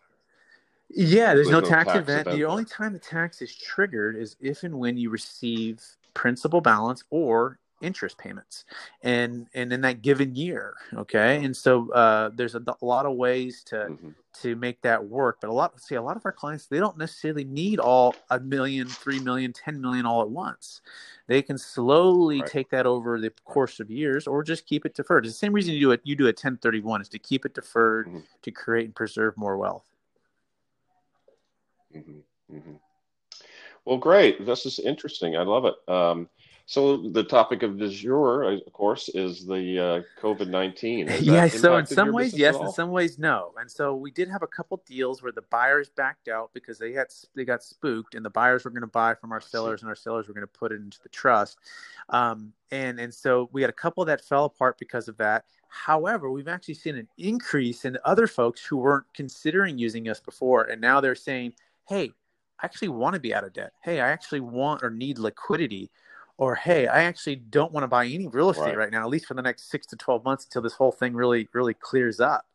yeah, 0.89 1.33
there's, 1.33 1.47
there's 1.47 1.49
no, 1.49 1.59
no, 1.59 1.67
tax, 1.67 1.87
tax 1.87 1.99
event. 1.99 2.21
event. 2.27 2.37
The 2.37 2.45
only 2.45 2.65
time 2.65 2.93
the 2.93 2.99
tax 2.99 3.41
is 3.41 3.55
triggered 3.55 4.15
is 4.15 4.37
if 4.39 4.63
and 4.63 4.79
when 4.79 4.97
you 4.97 5.09
receive 5.09 5.81
principal 6.13 6.61
balance 6.61 7.03
or 7.09 7.59
interest 7.81 8.17
payments 8.17 8.65
and 9.03 9.47
and 9.53 9.71
in 9.71 9.81
that 9.81 10.01
given 10.01 10.35
year 10.35 10.73
okay 10.95 11.43
and 11.43 11.55
so 11.55 11.91
uh, 11.91 12.29
there's 12.33 12.55
a, 12.55 12.63
a, 12.81 12.85
lot 12.85 13.05
of 13.05 13.15
ways 13.15 13.63
to 13.63 13.75
mm-hmm. 13.75 14.09
to 14.33 14.55
make 14.55 14.81
that 14.81 15.03
work 15.03 15.37
but 15.41 15.49
a 15.49 15.53
lot 15.53 15.79
see 15.79 15.93
a 15.93 16.01
lot 16.01 16.17
of 16.17 16.25
our 16.25 16.31
clients 16.31 16.65
they 16.65 16.79
don't 16.79 16.97
necessarily 16.97 17.43
need 17.43 17.79
all 17.79 18.15
a 18.31 18.39
million 18.39 18.87
three 18.87 19.19
million 19.19 19.53
ten 19.53 19.79
million 19.79 20.07
all 20.07 20.21
at 20.21 20.29
once 20.29 20.81
they 21.27 21.41
can 21.41 21.57
slowly 21.57 22.41
right. 22.41 22.49
take 22.49 22.69
that 22.71 22.87
over 22.87 23.19
the 23.19 23.29
course 23.45 23.79
of 23.79 23.91
years 23.91 24.25
or 24.25 24.43
just 24.43 24.65
keep 24.65 24.83
it 24.83 24.95
deferred 24.95 25.23
it's 25.23 25.35
the 25.35 25.37
same 25.37 25.53
reason 25.53 25.73
you 25.73 25.79
do 25.79 25.91
it 25.91 26.01
you 26.03 26.15
do 26.15 26.25
a 26.25 26.27
1031 26.27 27.01
is 27.01 27.09
to 27.09 27.19
keep 27.19 27.45
it 27.45 27.53
deferred 27.53 28.07
mm-hmm. 28.07 28.19
to 28.41 28.51
create 28.51 28.85
and 28.85 28.95
preserve 28.95 29.37
more 29.37 29.55
wealth 29.55 29.85
mm-hmm. 31.95 32.55
mm-hmm. 32.55 32.73
well 33.85 33.97
great 33.97 34.43
this 34.47 34.65
is 34.65 34.79
interesting 34.79 35.37
i 35.37 35.43
love 35.43 35.65
it 35.65 35.75
um, 35.87 36.27
so 36.69 36.97
the 36.97 37.23
topic 37.23 37.63
of 37.63 37.77
du 37.77 37.87
jour, 37.87 38.43
of 38.43 38.73
course, 38.73 39.07
is 39.07 39.45
the 39.45 39.79
uh, 39.79 40.21
COVID 40.21 40.49
nineteen. 40.49 41.09
Yeah. 41.21 41.47
So 41.47 41.77
in 41.77 41.85
some 41.85 42.11
ways, 42.11 42.37
yes. 42.37 42.57
In 42.57 42.69
some 42.73 42.91
ways, 42.91 43.17
no. 43.17 43.53
And 43.57 43.71
so 43.71 43.95
we 43.95 44.11
did 44.11 44.29
have 44.29 44.43
a 44.43 44.47
couple 44.47 44.83
deals 44.85 45.23
where 45.23 45.31
the 45.31 45.43
buyers 45.43 45.89
backed 45.89 46.27
out 46.27 46.51
because 46.53 46.77
they 46.77 46.91
had 46.91 47.07
they 47.35 47.45
got 47.45 47.63
spooked, 47.63 48.15
and 48.15 48.25
the 48.25 48.29
buyers 48.29 48.65
were 48.65 48.71
going 48.71 48.81
to 48.81 48.87
buy 48.87 49.15
from 49.15 49.31
our 49.31 49.39
sellers, 49.39 49.81
and 49.81 49.87
our 49.87 49.95
sellers 49.95 50.27
were 50.27 50.33
going 50.33 50.45
to 50.45 50.59
put 50.59 50.73
it 50.73 50.81
into 50.81 51.01
the 51.01 51.07
trust. 51.07 51.57
Um, 52.09 52.51
and 52.69 52.99
and 52.99 53.13
so 53.13 53.49
we 53.53 53.61
had 53.61 53.69
a 53.69 53.73
couple 53.73 54.03
that 54.03 54.25
fell 54.25 54.43
apart 54.43 54.77
because 54.77 55.07
of 55.07 55.15
that. 55.17 55.45
However, 55.69 56.29
we've 56.29 56.49
actually 56.49 56.73
seen 56.73 56.97
an 56.97 57.07
increase 57.17 57.85
in 57.85 57.97
other 58.03 58.27
folks 58.27 58.65
who 58.65 58.75
weren't 58.75 59.05
considering 59.13 59.77
using 59.77 60.09
us 60.09 60.19
before, 60.19 60.63
and 60.65 60.81
now 60.81 60.99
they're 60.99 61.15
saying, 61.15 61.53
"Hey, 61.87 62.11
I 62.59 62.65
actually 62.65 62.89
want 62.89 63.13
to 63.13 63.21
be 63.21 63.33
out 63.33 63.45
of 63.45 63.53
debt. 63.53 63.71
Hey, 63.81 64.01
I 64.01 64.09
actually 64.09 64.41
want 64.41 64.83
or 64.83 64.89
need 64.89 65.17
liquidity." 65.17 65.89
Or 66.37 66.55
hey 66.55 66.87
i 66.87 67.03
actually 67.03 67.35
don't 67.35 67.71
want 67.71 67.83
to 67.83 67.87
buy 67.87 68.05
any 68.05 68.27
real 68.27 68.49
estate 68.49 68.65
right. 68.65 68.77
right. 68.77 68.91
now 68.91 69.01
at 69.01 69.09
least 69.09 69.25
for 69.25 69.33
the 69.33 69.41
next 69.41 69.69
six 69.69 69.85
to 69.85 69.95
12 69.95 70.23
months 70.23 70.45
until 70.45 70.61
this 70.61 70.73
whole 70.73 70.91
thing 70.91 71.13
really 71.13 71.47
really 71.53 71.73
clears 71.73 72.19
up 72.19 72.45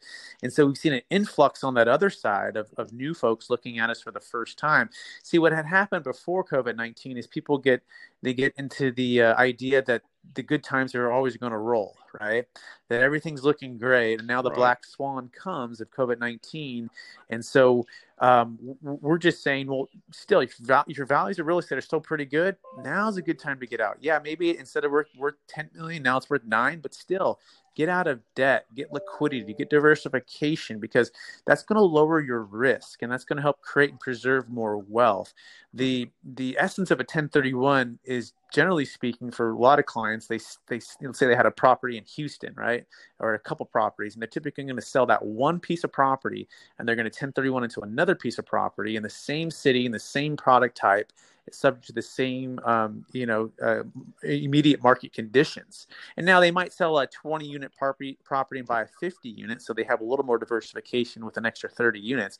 and 0.42 0.53
so 0.53 0.66
we've 0.66 0.79
seen 0.79 0.92
an 0.92 1.03
influx 1.11 1.64
on 1.64 1.75
that 1.75 1.88
other 1.88 2.11
side 2.11 2.57
of, 2.57 2.68
of 2.77 2.92
new 2.92 3.14
folks 3.14 3.51
looking 3.51 3.79
at 3.79 3.90
us 3.90 4.01
for 4.01 4.11
the 4.11 4.21
first 4.21 4.59
time 4.59 4.88
see 5.23 5.38
what 5.38 5.53
had 5.53 5.66
happened 5.66 6.05
before 6.05 6.45
covid-19 6.45 7.18
is 7.18 7.27
people 7.27 7.59
get 7.59 7.83
they 8.23 8.33
get 8.33 8.55
into 8.57 8.92
the 8.92 9.21
uh, 9.21 9.37
idea 9.37 9.83
that 9.83 10.03
the 10.35 10.42
good 10.42 10.62
times 10.62 10.95
are 10.95 11.11
always 11.11 11.37
going 11.37 11.53
to 11.53 11.59
roll, 11.59 11.97
right? 12.20 12.46
That 12.88 13.03
everything's 13.03 13.44
looking 13.44 13.79
great, 13.79 14.18
and 14.18 14.29
now 14.29 14.42
the 14.42 14.51
right. 14.51 14.57
black 14.57 14.85
swan 14.85 15.29
comes 15.29 15.81
of 15.81 15.90
COVID 15.90 16.18
nineteen, 16.18 16.90
and 17.31 17.44
so 17.44 17.87
um, 18.22 18.57
we're 18.83 19.18
just 19.18 19.42
saying, 19.42 19.66
well, 19.66 19.88
still, 20.12 20.40
if, 20.40 20.55
your 20.87 21.07
values 21.07 21.40
of 21.40 21.46
real 21.46 21.59
estate 21.59 21.79
are 21.79 21.83
still 21.83 22.01
pretty 22.01 22.25
good, 22.25 22.55
now's 22.85 23.16
a 23.16 23.22
good 23.22 23.38
time 23.38 23.59
to 23.59 23.66
get 23.66 23.81
out. 23.81 23.96
Yeah, 24.01 24.20
maybe 24.22 24.57
instead 24.57 24.85
of 24.85 24.92
worth, 24.92 25.09
worth 25.18 25.35
ten 25.48 25.68
million, 25.75 26.05
now 26.05 26.18
it's 26.18 26.31
worth 26.31 26.44
nine, 26.44 26.79
but 26.81 26.94
still, 26.94 27.40
get 27.75 27.88
out 27.88 28.07
of 28.07 28.20
debt, 28.37 28.66
get 28.77 28.92
liquidity, 28.92 29.55
get 29.55 29.70
diversification, 29.70 30.79
because 30.79 31.11
that's 31.46 31.64
going 31.64 31.77
to 31.77 31.83
lower 31.83 32.20
your 32.20 32.42
risk 32.42 33.03
and 33.03 33.11
that's 33.11 33.25
going 33.25 33.38
to 33.38 33.42
help 33.42 33.61
create 33.61 33.90
and 33.90 33.98
preserve 33.98 34.48
more 34.48 34.79
wealth. 34.79 35.33
The 35.75 36.09
the 36.22 36.57
essence 36.61 36.90
of 36.90 37.01
a 37.01 37.03
1031 37.03 37.98
is 38.05 38.35
generally 38.53 38.85
speaking 38.85 39.31
for 39.31 39.51
a 39.51 39.59
lot 39.59 39.79
of 39.79 39.87
clients, 39.87 40.27
they 40.27 40.38
they 40.68 40.79
say 40.79 41.27
they 41.27 41.35
had 41.35 41.46
a 41.46 41.51
property 41.51 41.96
in 41.96 42.01
Houston, 42.06 42.54
right, 42.56 42.84
or 43.18 43.34
a 43.34 43.38
couple 43.38 43.66
properties, 43.66 44.14
and 44.14 44.22
they're 44.22 44.28
typically 44.28 44.64
going 44.64 44.76
to 44.76 44.82
sell 44.82 45.06
that 45.06 45.24
one 45.24 45.58
piece 45.60 45.84
of 45.84 45.92
property, 45.92 46.48
and 46.78 46.86
they're 46.86 46.96
going 46.96 47.04
to 47.04 47.10
1031 47.10 47.64
into 47.64 47.80
another 47.80 48.14
piece 48.14 48.38
of 48.38 48.46
property 48.46 48.96
in 48.96 49.02
the 49.02 49.10
same 49.10 49.50
city 49.50 49.86
in 49.86 49.92
the 49.92 49.98
same 49.98 50.36
product 50.36 50.76
type 50.76 51.12
subject 51.50 51.86
to 51.86 51.92
the 51.92 52.02
same, 52.02 52.58
um, 52.64 53.04
you 53.12 53.26
know, 53.26 53.50
uh, 53.62 53.82
immediate 54.22 54.82
market 54.82 55.12
conditions. 55.12 55.88
And 56.16 56.24
now 56.24 56.40
they 56.40 56.50
might 56.50 56.72
sell 56.72 56.98
a 56.98 57.06
20 57.06 57.46
unit 57.46 57.72
property, 57.76 58.18
property 58.24 58.60
and 58.60 58.68
buy 58.68 58.82
a 58.82 58.86
50 58.86 59.28
unit, 59.28 59.60
so 59.60 59.72
they 59.72 59.84
have 59.84 60.00
a 60.00 60.04
little 60.04 60.24
more 60.24 60.38
diversification 60.38 61.24
with 61.24 61.36
an 61.36 61.46
extra 61.46 61.68
30 61.68 61.98
units. 61.98 62.38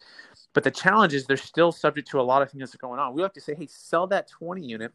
But 0.53 0.62
the 0.64 0.70
challenge 0.70 1.14
is 1.14 1.27
they're 1.27 1.37
still 1.37 1.72
subject 1.72 2.09
to 2.11 2.20
a 2.20 2.22
lot 2.22 2.42
of 2.42 2.51
things 2.51 2.70
that 2.70 2.83
are 2.83 2.87
going 2.87 3.01
on. 3.01 3.14
We 3.14 3.22
like 3.22 3.35
to 3.35 3.40
say, 3.40 3.55
hey, 3.55 3.66
sell 3.66 4.07
that 4.09 4.29
20 4.29 4.64
unit 4.64 4.92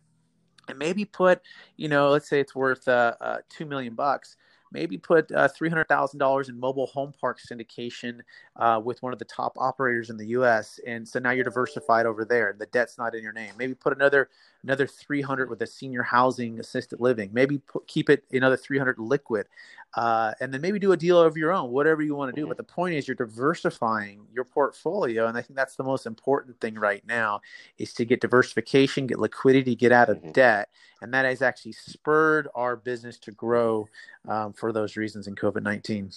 and 0.69 0.77
maybe 0.77 1.06
put, 1.06 1.41
you 1.75 1.89
know, 1.89 2.10
let's 2.10 2.30
say 2.30 2.39
it's 2.39 2.56
worth 2.56 2.88
uh, 2.88 3.15
uh, 3.19 3.38
two 3.49 3.65
million 3.65 3.93
bucks 3.93 4.38
maybe 4.71 4.97
put 4.97 5.32
uh, 5.32 5.47
$300,000 5.47 6.49
in 6.49 6.60
mobile 6.60 6.88
home 6.88 7.13
park 7.19 7.39
syndication 7.39 8.19
uh, 8.56 8.82
with 8.84 9.01
one 9.01 9.13
of 9.13 9.19
the 9.19 9.25
top 9.25 9.53
operators 9.58 10.10
in 10.10 10.17
the 10.17 10.27
U.S. 10.27 10.80
And 10.86 11.08
so 11.08 11.19
now 11.19 11.32
you're 11.32 11.43
diversified 11.43 12.06
over 12.06 12.25
there. 12.25 12.56
The 12.58 12.65
debt's 12.67 12.97
not 12.97 13.15
in 13.15 13.23
your 13.23 13.34
name. 13.34 13.53
Maybe 13.58 13.73
put 13.73 13.93
another 13.93 14.30
another 14.67 14.86
300 14.86 15.49
with 15.49 15.62
a 15.62 15.67
senior 15.67 16.03
housing 16.03 16.60
assisted 16.60 16.99
living. 16.99 17.30
Maybe 17.32 17.60
put, 17.60 17.88
keep 17.88 18.10
it 18.10 18.25
another 18.34 18.58
300 18.58 18.99
liquid, 18.99 19.47
uh, 19.95 20.34
and 20.41 20.53
then 20.53 20.60
maybe 20.60 20.77
do 20.77 20.91
a 20.91 20.97
deal 20.97 21.19
of 21.21 21.38
your 21.38 21.53
own, 21.53 21.71
whatever 21.71 22.01
you 22.01 22.15
want 22.15 22.36
to 22.36 22.36
do. 22.36 22.43
Mm-hmm. 22.43 22.49
But 22.49 22.58
the 22.58 22.63
point 22.63 22.95
is, 22.95 23.08
you're 23.08 23.15
diversifying 23.15 24.27
your 24.34 24.43
portfolio, 24.43 25.27
and 25.27 25.38
I 25.38 25.41
think 25.41 25.56
that's 25.56 25.77
the 25.77 25.86
most 25.86 26.06
important 26.06 26.60
thing 26.60 26.75
right 26.75 27.01
now 27.08 27.39
is 27.77 27.93
to 27.93 28.03
get 28.03 28.19
diversification, 28.19 29.08
get 29.08 29.19
liquidity, 29.19 29.73
get 29.73 29.93
out 29.93 30.10
of 30.10 30.17
mm-hmm. 30.17 30.32
debt, 30.32 30.69
and 31.01 31.13
that 31.13 31.23
has 31.23 31.41
actually 31.41 31.71
spurred 31.71 32.49
our 32.53 32.75
business 32.75 33.17
to 33.19 33.32
grow 33.32 33.88
um, 34.27 34.51
for 34.51 34.73
those 34.73 34.97
reasons 34.97 35.27
in 35.27 35.36
COVID 35.36 35.63
19. 35.63 36.12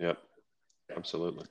Yep, 0.00 0.18
absolutely. 0.96 1.46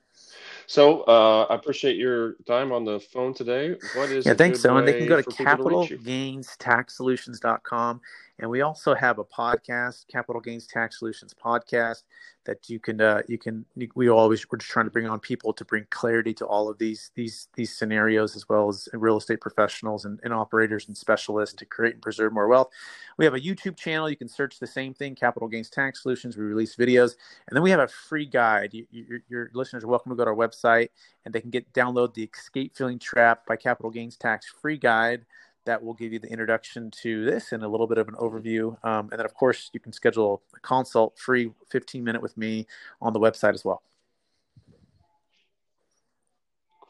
So 0.68 1.00
uh, 1.04 1.46
I 1.48 1.54
appreciate 1.54 1.96
your 1.96 2.34
time 2.46 2.72
on 2.72 2.84
the 2.84 3.00
phone 3.00 3.32
today. 3.32 3.74
What 3.96 4.10
is 4.10 4.26
yeah, 4.26 4.34
thanks, 4.34 4.60
so. 4.60 4.76
And 4.76 4.86
they 4.86 4.98
can 4.98 5.08
go 5.08 5.22
to 5.22 5.30
capitalgainstaxsolutions.com. 5.30 8.00
And 8.40 8.48
we 8.50 8.60
also 8.60 8.94
have 8.94 9.18
a 9.18 9.24
podcast, 9.24 10.06
Capital 10.06 10.40
Gains 10.40 10.66
Tax 10.66 11.00
Solutions 11.00 11.34
podcast 11.34 12.02
that 12.44 12.70
you 12.70 12.78
can 12.78 13.00
uh, 13.00 13.20
you 13.26 13.36
can 13.36 13.66
we 13.94 14.08
always 14.08 14.46
we're 14.50 14.58
just 14.58 14.70
trying 14.70 14.86
to 14.86 14.90
bring 14.90 15.06
on 15.06 15.18
people 15.20 15.52
to 15.52 15.64
bring 15.64 15.84
clarity 15.90 16.32
to 16.32 16.46
all 16.46 16.70
of 16.70 16.78
these 16.78 17.10
these 17.14 17.48
these 17.54 17.76
scenarios 17.76 18.36
as 18.36 18.48
well 18.48 18.68
as 18.68 18.88
real 18.94 19.18
estate 19.18 19.40
professionals 19.40 20.04
and, 20.04 20.18
and 20.22 20.32
operators 20.32 20.86
and 20.86 20.96
specialists 20.96 21.54
to 21.56 21.66
create 21.66 21.94
and 21.94 22.02
preserve 22.02 22.32
more 22.32 22.48
wealth. 22.48 22.70
We 23.18 23.24
have 23.24 23.34
a 23.34 23.40
YouTube 23.40 23.76
channel. 23.76 24.08
You 24.08 24.16
can 24.16 24.28
search 24.28 24.58
the 24.58 24.66
same 24.66 24.94
thing, 24.94 25.14
Capital 25.14 25.48
Gains 25.48 25.68
Tax 25.68 26.02
Solutions. 26.02 26.36
We 26.36 26.44
release 26.44 26.76
videos, 26.76 27.16
and 27.48 27.56
then 27.56 27.62
we 27.62 27.70
have 27.70 27.80
a 27.80 27.88
free 27.88 28.26
guide. 28.26 28.72
You, 28.72 28.86
you, 28.90 29.20
your 29.28 29.50
listeners 29.52 29.84
are 29.84 29.88
welcome 29.88 30.10
to 30.10 30.16
go 30.16 30.24
to 30.24 30.30
our 30.30 30.36
website 30.36 30.88
and 31.24 31.34
they 31.34 31.40
can 31.40 31.50
get 31.50 31.70
download 31.74 32.14
the 32.14 32.30
Escape 32.34 32.74
Feeling 32.74 32.98
Trap 32.98 33.44
by 33.46 33.56
Capital 33.56 33.90
Gains 33.90 34.16
Tax 34.16 34.46
free 34.46 34.78
guide 34.78 35.26
that 35.64 35.82
will 35.82 35.94
give 35.94 36.12
you 36.12 36.18
the 36.18 36.28
introduction 36.28 36.90
to 37.02 37.24
this 37.24 37.52
and 37.52 37.62
a 37.62 37.68
little 37.68 37.86
bit 37.86 37.98
of 37.98 38.08
an 38.08 38.14
overview. 38.14 38.72
Um, 38.84 39.08
and 39.10 39.18
then, 39.18 39.26
of 39.26 39.34
course, 39.34 39.70
you 39.72 39.80
can 39.80 39.92
schedule 39.92 40.42
a 40.56 40.60
consult 40.60 41.18
free 41.18 41.50
15 41.70 42.02
minute 42.02 42.22
with 42.22 42.36
me 42.36 42.66
on 43.00 43.12
the 43.12 43.20
website 43.20 43.54
as 43.54 43.64
well. 43.64 43.82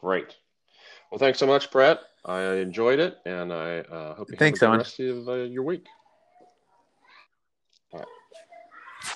Great. 0.01 0.37
Well, 1.11 1.19
thanks 1.19 1.39
so 1.39 1.47
much, 1.47 1.71
Brett. 1.71 1.99
I 2.25 2.41
enjoyed 2.55 2.99
it, 2.99 3.17
and 3.25 3.51
I 3.51 3.79
uh, 3.79 4.15
hope 4.15 4.29
you 4.31 4.37
Thanks, 4.37 4.59
have 4.61 4.69
a 4.69 4.71
good 4.71 4.75
Owen. 4.75 4.79
rest 4.79 4.99
of 4.99 5.29
uh, 5.29 5.33
your 5.43 5.63
week. 5.63 5.85